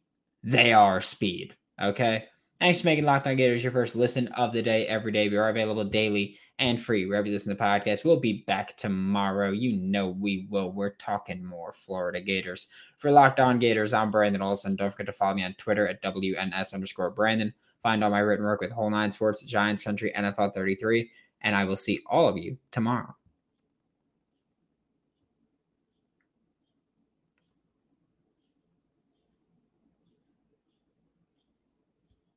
they 0.43 0.73
are 0.73 1.03
speed. 1.03 1.55
Okay. 1.81 2.25
Thanks 2.59 2.81
for 2.81 2.87
making 2.87 3.05
Locked 3.05 3.27
On 3.27 3.37
Gators 3.37 3.63
your 3.63 3.73
first 3.73 3.95
listen 3.95 4.29
of 4.29 4.53
the 4.53 4.63
day 4.63 4.87
every 4.87 5.13
day. 5.13 5.29
We 5.29 5.37
are 5.37 5.51
available 5.51 5.85
daily 5.85 6.39
and 6.59 6.81
free 6.81 7.07
wherever 7.07 7.27
you 7.27 7.33
listen 7.35 7.51
to 7.51 7.57
the 7.57 7.63
podcast. 7.63 8.05
We'll 8.05 8.19
be 8.19 8.43
back 8.47 8.77
tomorrow. 8.77 9.51
You 9.51 9.77
know 9.77 10.09
we 10.09 10.49
will. 10.51 10.73
We're 10.73 10.95
talking 10.95 11.45
more 11.45 11.75
Florida 11.85 12.21
Gators. 12.21 12.69
For 12.97 13.13
Locked 13.13 13.39
On 13.39 13.59
Gators, 13.59 13.93
I'm 13.93 14.11
Brandon 14.11 14.43
Olsen. 14.43 14.75
Don't 14.75 14.91
forget 14.91 15.07
to 15.07 15.13
follow 15.13 15.35
me 15.35 15.45
on 15.45 15.55
Twitter 15.55 15.87
at 15.87 16.03
WNS 16.03 16.75
underscore 16.75 17.11
Brandon. 17.11 17.53
Find 17.83 18.03
all 18.03 18.11
my 18.11 18.19
written 18.19 18.45
work 18.45 18.61
with 18.61 18.73
Whole 18.73 18.91
Nine 18.91 19.11
Sports, 19.11 19.43
Giants 19.43 19.85
Country, 19.85 20.13
NFL 20.17 20.55
33, 20.55 21.11
and 21.43 21.55
I 21.55 21.65
will 21.65 21.77
see 21.77 22.01
all 22.07 22.29
of 22.29 22.37
you 22.37 22.59
tomorrow. 22.71 23.15